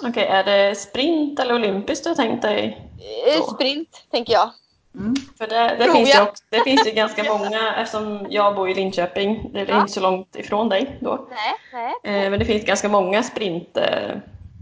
[0.03, 2.89] Okej, är det sprint eller olympiskt du har tänkt dig?
[3.26, 3.55] Eh, Så.
[3.55, 4.51] sprint, tänker jag.
[4.99, 5.14] Mm.
[5.38, 8.74] För det, det, finns ju också, det finns ju ganska många, eftersom jag bor i
[8.74, 9.80] Linköping, det är Ja.
[9.80, 11.28] inte så långt ifrån dig då.
[11.30, 12.24] Nej, nej.
[12.24, 14.16] Eh, men det finns ganska många sprint eh,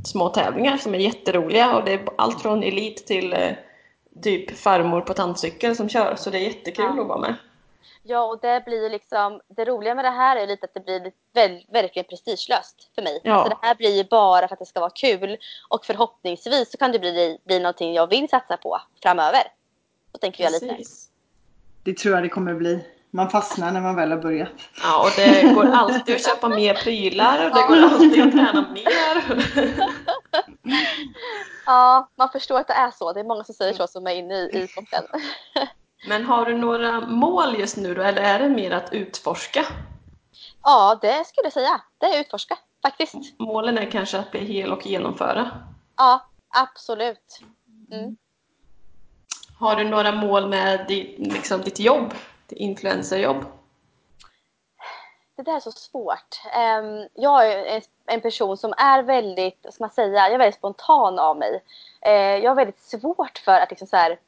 [0.04, 3.50] små tävlingar som är jätteroliga och det är allt från elit till eh,
[4.22, 7.02] typ farmor på tandcykel som kör så det är jättekul Ja.
[7.02, 7.34] att vara med.
[8.08, 11.12] Ja, och det blir liksom, det roliga med det här är lite att det blir
[11.34, 13.20] väl, verkligen prestigelöst för mig.
[13.24, 13.42] Ja.
[13.42, 15.36] Så det här blir ju bara för att det ska vara kul
[15.68, 19.42] och förhoppningsvis så kan det bli, bli någonting jag vill satsa på framöver.
[20.16, 20.66] Så tänker jag lite.
[20.66, 21.08] Precis.
[21.82, 22.84] Det tror jag det kommer bli.
[23.10, 24.48] Man fastnar när man väl har börjat.
[24.82, 28.68] Ja, och det går alltid att köpa mer prylar och det går alltid att träna
[28.72, 29.44] mer.
[31.66, 33.12] Ja, man förstår att det är så.
[33.12, 35.04] Det är många som säger så som är inne i, i sporten.
[36.08, 39.64] Men har du några mål just nu då, eller är det mer att utforska?
[40.62, 41.80] Ja, det skulle jag säga.
[41.98, 43.14] Det är utforska faktiskt.
[43.38, 45.50] Målen är kanske att bli hel och genomföra.
[45.96, 47.40] Ja, absolut.
[47.92, 48.16] Mm.
[49.58, 52.14] Har du några mål med ditt, liksom ditt jobb,
[52.46, 53.44] ditt influencerjobb?
[55.36, 56.40] Det där är så svårt.
[56.52, 61.18] Ehm, jag är en- person som är väldigt, ska man säga, jag är väldigt spontan
[61.18, 61.62] av mig.
[62.00, 64.18] Ehm, jag har väldigt svårt för att liksom så här,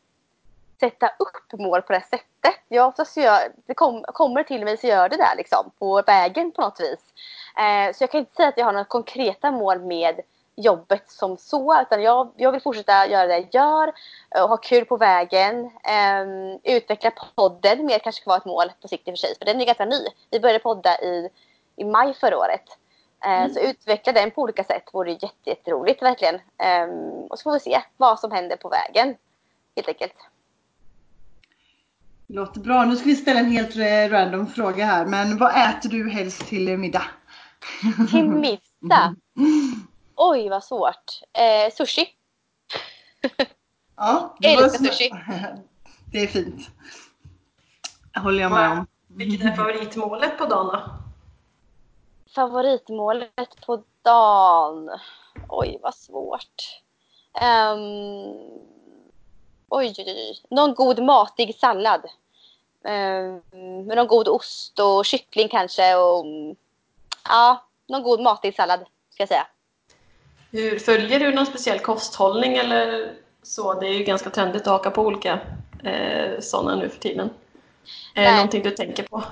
[0.81, 2.61] sätta upp mål på det här sättet.
[2.68, 6.53] Jag oftast gör, det kom, kommer till mig så gör det där liksom, på vägen
[6.53, 7.01] på något vis.
[7.57, 10.20] Ehm, så jag kan inte säga att jag har några konkreta mål med
[10.59, 13.92] jobbet som så, utan jag, jag vill fortsätta göra det jag gör
[14.36, 15.70] eh, och ha kul på vägen.
[15.84, 19.34] Ehm, utveckla podden mer kanske kan vara ett mål på sikt i och för sig,
[19.38, 20.06] för den är ganska ny.
[20.30, 21.28] Vi började podda i,
[21.76, 22.64] i maj förra året.
[23.20, 23.54] Mm.
[23.54, 26.34] Så utveckla den på olika sätt vore jätte, jätteroligt verkligen.
[26.34, 29.14] Um, och så får vi se vad som händer på vägen
[29.76, 30.14] helt enkelt.
[32.26, 32.84] Låter bra.
[32.84, 33.76] Nu ska vi ställa en helt
[34.12, 35.06] random fråga här.
[35.06, 37.04] Men vad äter du helst till middag?
[38.11, 39.14] Till middag?
[40.20, 41.20] Oj, vad svårt.
[41.32, 42.08] Eh, sushi.
[43.96, 45.10] Ja, det Älskar sushi.
[46.12, 46.70] Det är fint.
[48.14, 48.86] Det håller jag med om.
[49.06, 50.82] Vilket är favoritmålet på dagen då?
[52.34, 54.90] Favoritmålet på dagen?
[55.48, 56.82] Oj, vad svårt.
[57.42, 57.80] Um,
[59.68, 60.42] oj, oj, oj.
[60.50, 62.04] Någon god matig sallad.
[62.82, 65.96] Um, med någon god ost och kyckling kanske.
[65.96, 66.26] Och,
[67.24, 69.46] ja, någon god matig sallad ska jag säga.
[70.51, 73.74] Hur, följer du någon speciell kosthållning eller så?
[73.74, 75.40] Det är ju ganska trendigt att haka på olika
[75.84, 77.30] eh, sådana nu för tiden.
[78.14, 79.24] Är det någonting du tänker på?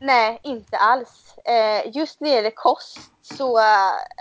[0.00, 1.34] Nej, inte alls.
[1.44, 3.58] Eh, just när det gäller kost så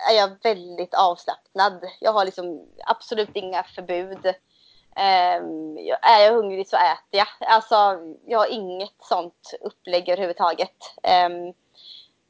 [0.10, 1.86] är jag väldigt avslappnad.
[2.00, 4.26] Jag har liksom absolut inga förbud.
[4.95, 5.36] Eh,
[6.02, 7.28] är jag hungrig så äter jag.
[7.39, 10.95] Alltså, jag har inget sånt upplägg överhuvudtaget.
[11.04, 11.30] Eh,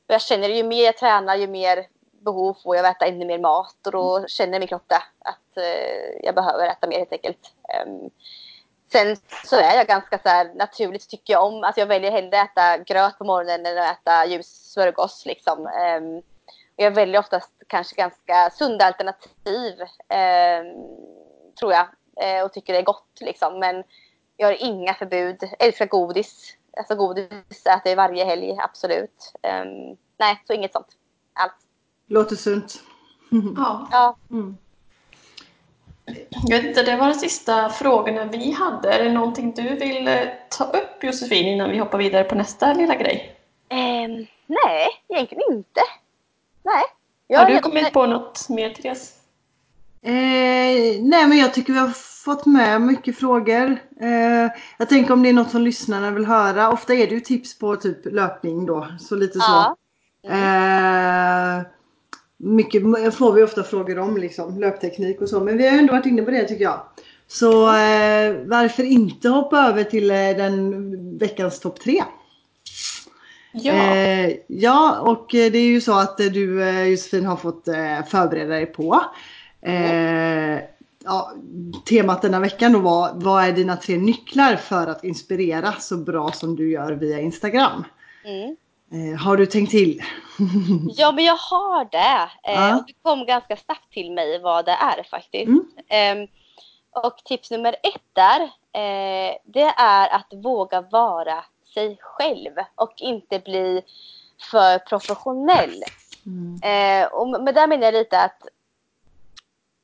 [0.07, 1.88] jag känner ju mer jag tränar, ju mer
[2.28, 6.36] behov får jag äta ännu mer mat och då känner min kropp att eh, jag
[6.36, 7.53] behöver äta mer helt enkelt.
[7.86, 8.09] Um,
[8.91, 9.15] sen
[9.45, 12.51] så är jag ganska så här, naturligt tycker jag om, alltså jag väljer hellre att
[12.51, 15.59] äta gröt på morgonen än att äta ljus smörgås liksom.
[15.59, 16.21] Um,
[16.75, 20.88] jag väljer oftast kanske ganska sunda alternativ um,
[21.59, 21.88] tror jag
[22.23, 23.84] uh, och tycker det är gott liksom men
[24.38, 26.53] jag har inga förbud, älskar godis.
[26.78, 29.34] Alltså godis äter jag varje helg, absolut.
[30.17, 30.88] nej, så inget sånt
[31.34, 31.66] alls.
[32.08, 32.84] Låter sunt.
[33.55, 33.88] Ja.
[33.91, 34.18] ja.
[34.32, 34.58] Mm.
[36.47, 38.93] Jag vet inte, det var de sista frågorna vi hade.
[38.93, 42.74] Är det någonting du vill eh, ta upp Josefin innan vi hoppar vidare på nästa
[42.74, 43.36] lilla grej?
[43.72, 45.82] Um, nej, egentligen inte.
[46.64, 46.84] Nej.
[47.28, 47.91] Jag har du kommit nej.
[47.91, 49.14] på något mer Therese?
[50.01, 51.89] Eh, nej men jag tycker vi har
[52.26, 53.78] fått med mycket frågor.
[54.01, 56.72] Eh, jag tänker om det är något som lyssnarna vill höra.
[56.72, 58.88] Ofta är det ju tips på typ löpning då.
[58.99, 59.51] Så lite så.
[59.51, 59.76] Ja.
[60.28, 61.60] Mm.
[61.60, 61.66] Eh,
[62.38, 62.83] mycket
[63.15, 65.39] får vi ofta frågor om liksom, löpteknik och så.
[65.39, 66.81] Men vi har ändå varit inne på det tycker jag.
[67.27, 72.03] Så eh, varför inte hoppa över till eh, den veckans topp tre?
[73.51, 73.73] Ja.
[73.73, 78.05] Eh, ja, och eh, det är ju så att eh, du Josefin har fått eh,
[78.07, 79.03] förbereda dig på.
[79.61, 80.59] Eh,
[81.03, 81.33] ja,
[81.89, 86.31] temat denna veckan då var Vad är dina tre nycklar för att inspirera så bra
[86.31, 87.83] som du gör via Instagram?
[88.25, 88.55] Mm.
[88.91, 90.03] Eh, har du tänkt till?
[90.97, 92.29] ja, men jag har det.
[92.43, 92.83] Eh, ja.
[92.88, 95.47] Det kom ganska snabbt till mig vad det är faktiskt.
[95.47, 96.21] Mm.
[96.21, 96.29] Eh,
[97.03, 98.41] och tips nummer ett där,
[98.73, 103.81] eh, det är att våga vara sig själv och inte bli
[104.51, 105.83] för professionell.
[106.25, 106.59] Mm.
[106.63, 108.41] Eh, och med det menar jag lite att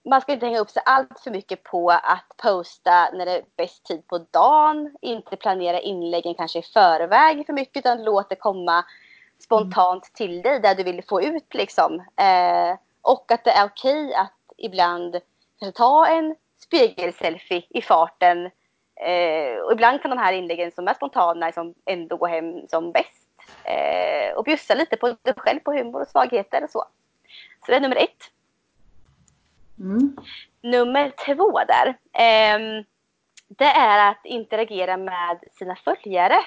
[0.06, 3.44] man ska inte hänga upp sig allt för mycket på att posta när det är
[3.58, 4.98] bäst tid på dagen.
[5.02, 8.86] Inte planera inläggen kanske i förväg för mycket utan låt det komma
[9.40, 12.00] spontant till dig där du vill få ut liksom.
[12.00, 15.20] Eh, och att det är okej att ibland
[15.74, 18.46] ta en spegelselfie i farten.
[18.96, 22.92] Eh, och ibland kan de här inläggen som är spontana liksom ändå gå hem som
[22.92, 23.30] bäst.
[23.64, 26.86] Eh, och bjussa lite på dig själv på humor och svagheter och så.
[27.66, 28.32] Så det är nummer ett.
[29.84, 30.16] Mm.
[30.62, 31.88] Nummer två där.
[32.14, 32.84] Eh,
[33.48, 36.40] det är att interagera med sina följare.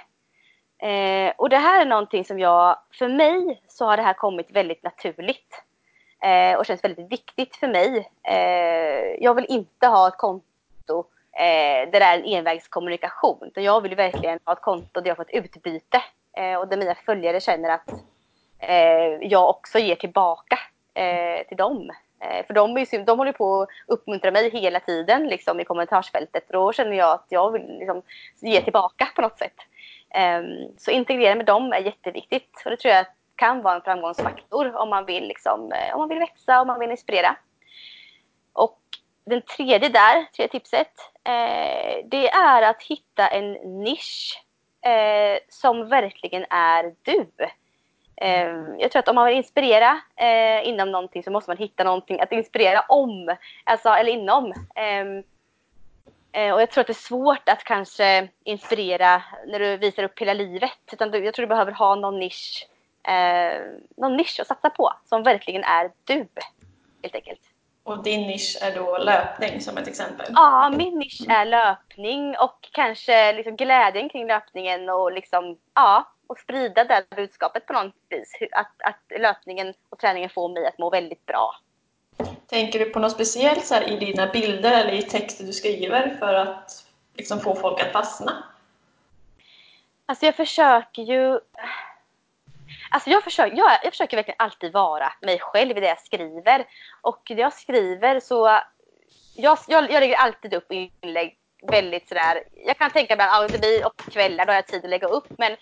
[0.78, 4.50] Eh, och det här är någonting som jag, för mig så har det här kommit
[4.50, 5.62] väldigt naturligt.
[6.22, 8.10] Eh, och känns väldigt viktigt för mig.
[8.22, 10.98] Eh, jag vill inte ha ett konto
[11.32, 13.38] eh, där det är en envägskommunikation.
[13.42, 16.02] Utan jag vill verkligen ha ett konto där jag får ett utbyte.
[16.36, 17.90] Eh, och där mina följare känner att
[18.58, 20.58] eh, jag också ger tillbaka
[20.94, 21.90] eh, till dem.
[22.20, 26.44] Eh, för de, är, de håller på att uppmuntra mig hela tiden liksom, i kommentarsfältet.
[26.48, 28.02] Då känner jag att jag vill liksom,
[28.40, 29.56] ge tillbaka på något sätt.
[30.10, 32.62] Ehm, så integrera med dem är jätteviktigt.
[32.64, 33.06] Och det tror jag
[33.36, 36.80] kan vara en framgångsfaktor om man vill, liksom, eh, om man vill växa och man
[36.80, 37.36] vill inspirera.
[38.52, 38.80] Och
[39.24, 40.92] den tredje där, tredje tipset,
[41.24, 44.42] eh, det är att hitta en nisch
[44.86, 47.26] eh, som verkligen är du.
[48.16, 51.84] Eh, jag tror att om man vill inspirera eh, inom någonting så måste man hitta
[51.84, 54.54] någonting att inspirera om, alltså, eller inom.
[54.74, 55.22] Ehm,
[56.32, 60.20] eh, och jag tror att det är svårt att kanske inspirera när du visar upp
[60.20, 60.78] hela livet.
[60.92, 62.68] Utan jag tror du behöver ha någon nisch,
[63.08, 63.60] eh,
[63.96, 66.26] någon nisch att satsa på som verkligen är du.
[67.02, 67.40] Helt enkelt.
[67.82, 70.26] Och din nisch är då löpning som ett exempel?
[70.34, 76.38] Ja, min nisch är löpning och kanske liksom glädjen kring löpningen och liksom, ja, och
[76.38, 78.32] sprida det budskapet på något vis.
[78.52, 81.54] Att, att löpningen och träningen får mig att må väldigt bra.
[82.46, 86.16] Tänker du på något speciellt så här, i dina bilder eller i texter du skriver
[86.18, 88.44] för att liksom, få folk att fastna?
[90.06, 91.40] Alltså jag försöker ju...
[92.90, 96.66] Alltså jag, försöker, jag, jag försöker verkligen alltid vara mig själv i det jag skriver.
[97.00, 98.60] Och det jag skriver så...
[99.34, 102.42] Jag, jag, jag lägger alltid upp inlägg väldigt sådär...
[102.66, 105.06] Jag kan tänka mig att det blir och kvällar då har jag tid att lägga
[105.06, 105.26] upp.
[105.38, 105.56] Men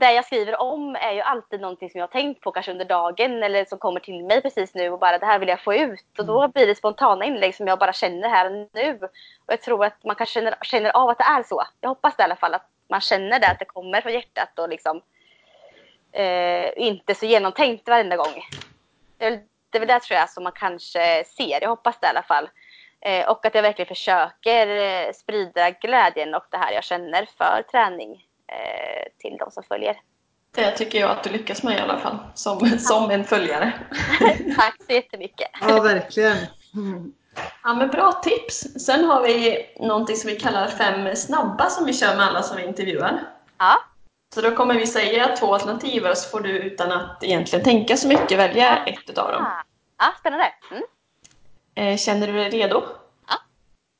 [0.00, 3.42] det jag skriver om är ju alltid någonting som jag tänkt på kanske under dagen
[3.42, 6.18] eller som kommer till mig precis nu och bara det här vill jag få ut.
[6.18, 8.98] Och då blir det spontana inlägg som jag bara känner här och nu.
[9.46, 11.62] Och jag tror att man kanske känner, känner av att det är så.
[11.80, 14.58] Jag hoppas det i alla fall att man känner det, att det kommer från hjärtat
[14.58, 15.00] och liksom
[16.12, 18.44] eh, inte så genomtänkt varenda gång.
[19.18, 21.62] Det är, väl, det är väl det tror jag som man kanske ser.
[21.62, 22.48] Jag hoppas det i alla fall.
[23.00, 27.64] Eh, och att jag verkligen försöker eh, sprida glädjen och det här jag känner för
[27.70, 28.24] träning
[29.18, 29.96] till de som följer.
[30.54, 33.72] Det tycker jag att du lyckas med i alla fall, som, som en följare.
[34.56, 35.48] Tack så jättemycket.
[35.60, 36.36] Ja, verkligen.
[36.74, 37.12] Mm.
[37.62, 38.84] Ja, men bra tips!
[38.84, 42.56] Sen har vi någonting som vi kallar fem snabba som vi kör med alla som
[42.56, 43.22] vi intervjuar.
[43.58, 43.78] Ja.
[44.34, 47.96] Så då kommer vi säga två alternativ och så får du utan att egentligen tänka
[47.96, 49.46] så mycket välja ett av dem.
[49.98, 50.52] Ja, spännande.
[50.70, 50.82] Mm.
[51.74, 52.82] Eh, känner du dig redo?
[53.28, 53.34] Ja.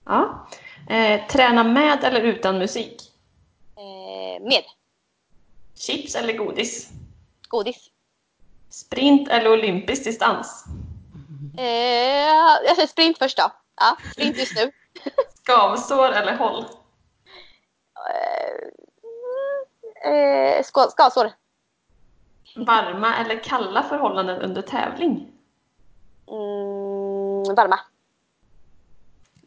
[0.07, 0.47] ja.
[0.95, 3.14] Eh, träna med eller utan musik?
[4.15, 4.65] Eh, med.
[5.75, 6.91] Chips eller godis?
[7.49, 7.91] Godis.
[8.71, 10.65] Sprint eller olympisk distans?
[11.59, 13.53] Eh, jag säger sprint först då.
[13.77, 14.73] Ja, sprint just nu.
[15.43, 16.65] Skavsår eller håll?
[20.05, 21.33] Eh, eh, skavsår.
[22.57, 25.33] Varma eller kalla förhållanden under tävling?
[26.27, 27.81] Mm, varma.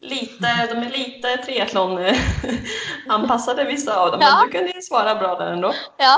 [0.00, 4.36] Lite, de är lite triathlon-anpassade vissa av dem, Ja.
[4.38, 5.72] men du kunde ju svara bra där ändå.
[5.96, 6.16] Ja.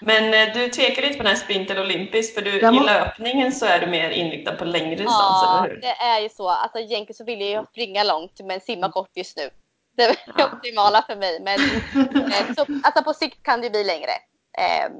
[0.00, 2.80] Men eh, du tvekar lite på den här sprint eller olympisk, för du, Jag i
[2.80, 5.80] löpningen så är du mer inriktad på längre distans, Ja, eller hur?
[5.80, 6.48] det är ju så.
[6.48, 9.50] Alltså egentligen så vill jag ju springa långt men simma kort just nu.
[9.96, 10.50] Det är det Ja.
[10.52, 11.40] optimala för mig.
[11.40, 11.60] Men
[12.32, 14.10] eh, så, alltså på sikt kan det bli längre.
[14.58, 14.90] Eh,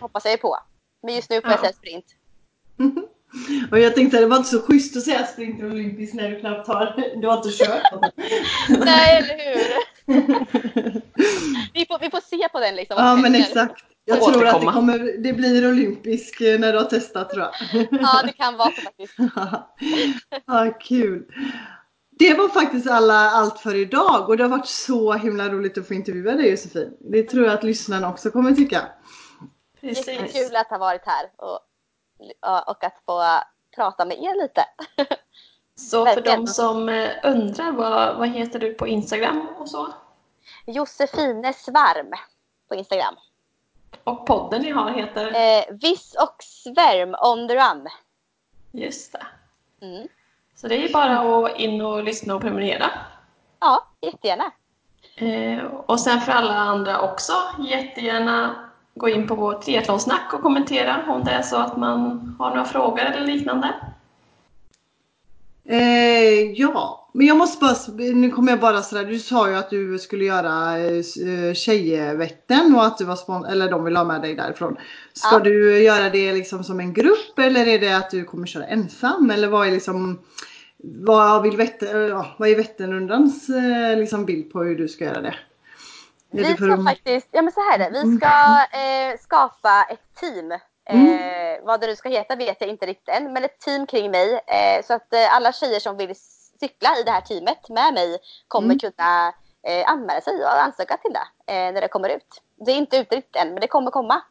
[0.00, 0.58] hoppas jag på.
[1.02, 1.62] Men just nu får jag Ja.
[1.62, 2.06] säga sprint.
[3.70, 6.40] Och jag tänkte det var inte så schysst att säga sprint och olympisk när du
[6.40, 7.82] knappt har, du har inte kört.
[8.84, 9.82] Nej, eller hur?
[11.74, 12.96] Vi får, vi får se på den liksom.
[12.98, 13.84] ja men exakt.
[14.04, 14.72] Jag tror att det, Återkomma.
[14.72, 17.86] kommer, det blir olympisk eh, när du har testat tror jag.
[17.90, 19.14] Ja, det kan vara så faktiskt.
[20.46, 21.24] ja, kul.
[22.10, 25.88] Det var faktiskt alla, allt för idag och det har varit så himla roligt att
[25.88, 26.96] få intervjua dig Josefin.
[27.00, 28.82] Det tror jag att lyssnarna också kommer tycka.
[29.80, 30.08] Precis.
[30.08, 31.60] Jättekul att ha varit här och,
[32.66, 33.22] och att få
[33.76, 34.64] prata med er lite.
[35.74, 39.88] Så för de som eh, undrar, vad, vad heter du på Instagram och så?
[40.66, 42.12] Josefine Svarm
[42.68, 43.14] på Instagram.
[44.04, 45.26] Och podden ni har heter?
[45.26, 47.88] Eh, Viss och Svärm on the run.
[48.72, 49.26] Just det.
[49.86, 50.08] Mm.
[50.54, 52.90] Så det är bara att in och lyssna och prenumerera.
[53.60, 54.50] Ja, jättegärna.
[55.16, 61.02] Eh, och sen för alla andra också, jättegärna gå in på vår triathlonsnack och kommentera
[61.08, 63.74] om det är så att man har några frågor eller liknande.
[65.64, 69.70] Eh, ja, men jag måste bara, nu kommer jag bara sådär, du sa ju att
[69.70, 74.22] du skulle göra eh, Tjejvätten och att du var spon- eller de vill ha med
[74.22, 74.76] dig därifrån.
[75.12, 75.38] Ska Ja.
[75.40, 79.30] du göra det liksom som en grupp eller är det att du kommer köra ensam
[79.30, 80.18] eller vad är liksom
[80.84, 85.04] vad, vill Vättern, eh, ja, vad är Vätternrundans eh, liksom bild på hur du ska
[85.04, 85.34] göra det?
[86.32, 88.02] Vi ska att- faktiskt, ja men så här är det.
[88.04, 88.28] Vi ska
[88.78, 90.52] eh, skapa ett team.
[90.84, 94.10] Eh, vad det nu ska heta vet jag inte riktigt än, men ett team kring
[94.10, 94.34] mig.
[94.46, 96.14] Eh, så att eh, alla tjejer som vill
[96.60, 98.18] cykla i det här teamet med mig
[98.48, 98.78] kommer Mm.
[98.78, 99.28] kunna
[99.66, 102.42] eh, anmäla sig och ansöka till det eh, när det kommer ut.
[102.66, 104.22] Det är inte ute riktigt än, men det kommer komma.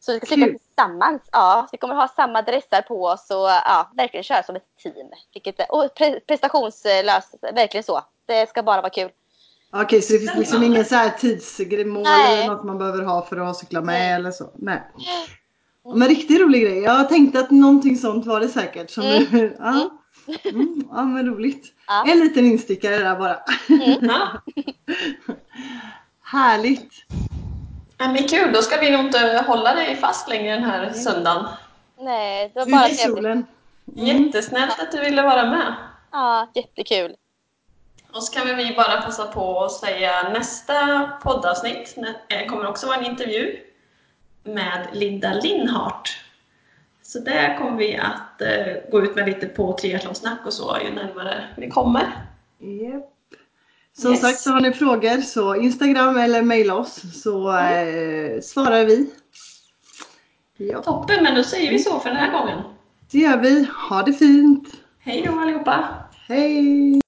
[0.00, 1.22] Så vi ska cykla tillsammans.
[1.32, 5.10] Ja, vi kommer ha samma dressar på oss och ja, verkligen köra som ett team.
[5.34, 8.00] Vilket, och pre prestationslöst, verkligen så.
[8.26, 9.10] Det ska bara vara kul.
[9.72, 13.36] Okej, så det finns liksom ingen så här tidsmål eller något man behöver ha för
[13.50, 14.50] att cykla med eller så?
[14.56, 14.82] Nej.
[15.84, 16.78] Ja, Men riktigt rolig grej.
[16.78, 18.90] Jag tänkte att någonting sånt var det säkert.
[18.90, 19.24] Som Mm.
[19.30, 19.90] du, ja.
[20.44, 21.66] Mm, ja men roligt.
[21.86, 22.04] Ja.
[22.12, 23.36] En liten instickare där bara.
[24.00, 24.28] Ja.
[26.22, 26.92] Härligt.
[27.98, 31.46] Ja, men kul, då ska vi nog inte hålla dig fast längre den här söndagen.
[32.00, 33.00] Nej, det var bara trevligt.
[33.00, 33.46] solen.
[33.96, 34.06] Mm.
[34.06, 35.74] Jättesnällt att du ville vara med.
[36.12, 37.14] Ja, jättekul.
[38.12, 41.96] Och så kan vi bara passa på att säga nästa poddavsnitt
[42.28, 43.56] eh, kommer också vara en intervju
[44.44, 46.18] med Linda Linnhart.
[47.02, 50.90] Så där kommer vi att eh, gå ut med lite på triathlonsnack och så ju
[50.94, 52.02] närmare vi kommer.
[52.58, 53.06] Japp.
[53.98, 54.20] Som Yes.
[54.20, 59.10] sagt så har ni frågor så Instagram eller mejla oss så eh, svarar vi.
[60.56, 62.58] Ja, Toppen, men då säger vi så för den här gången.
[63.10, 63.66] det gör vi.
[63.90, 64.68] Ha det fint!
[64.98, 65.88] Hej då allihopa!
[66.28, 67.00] Hej!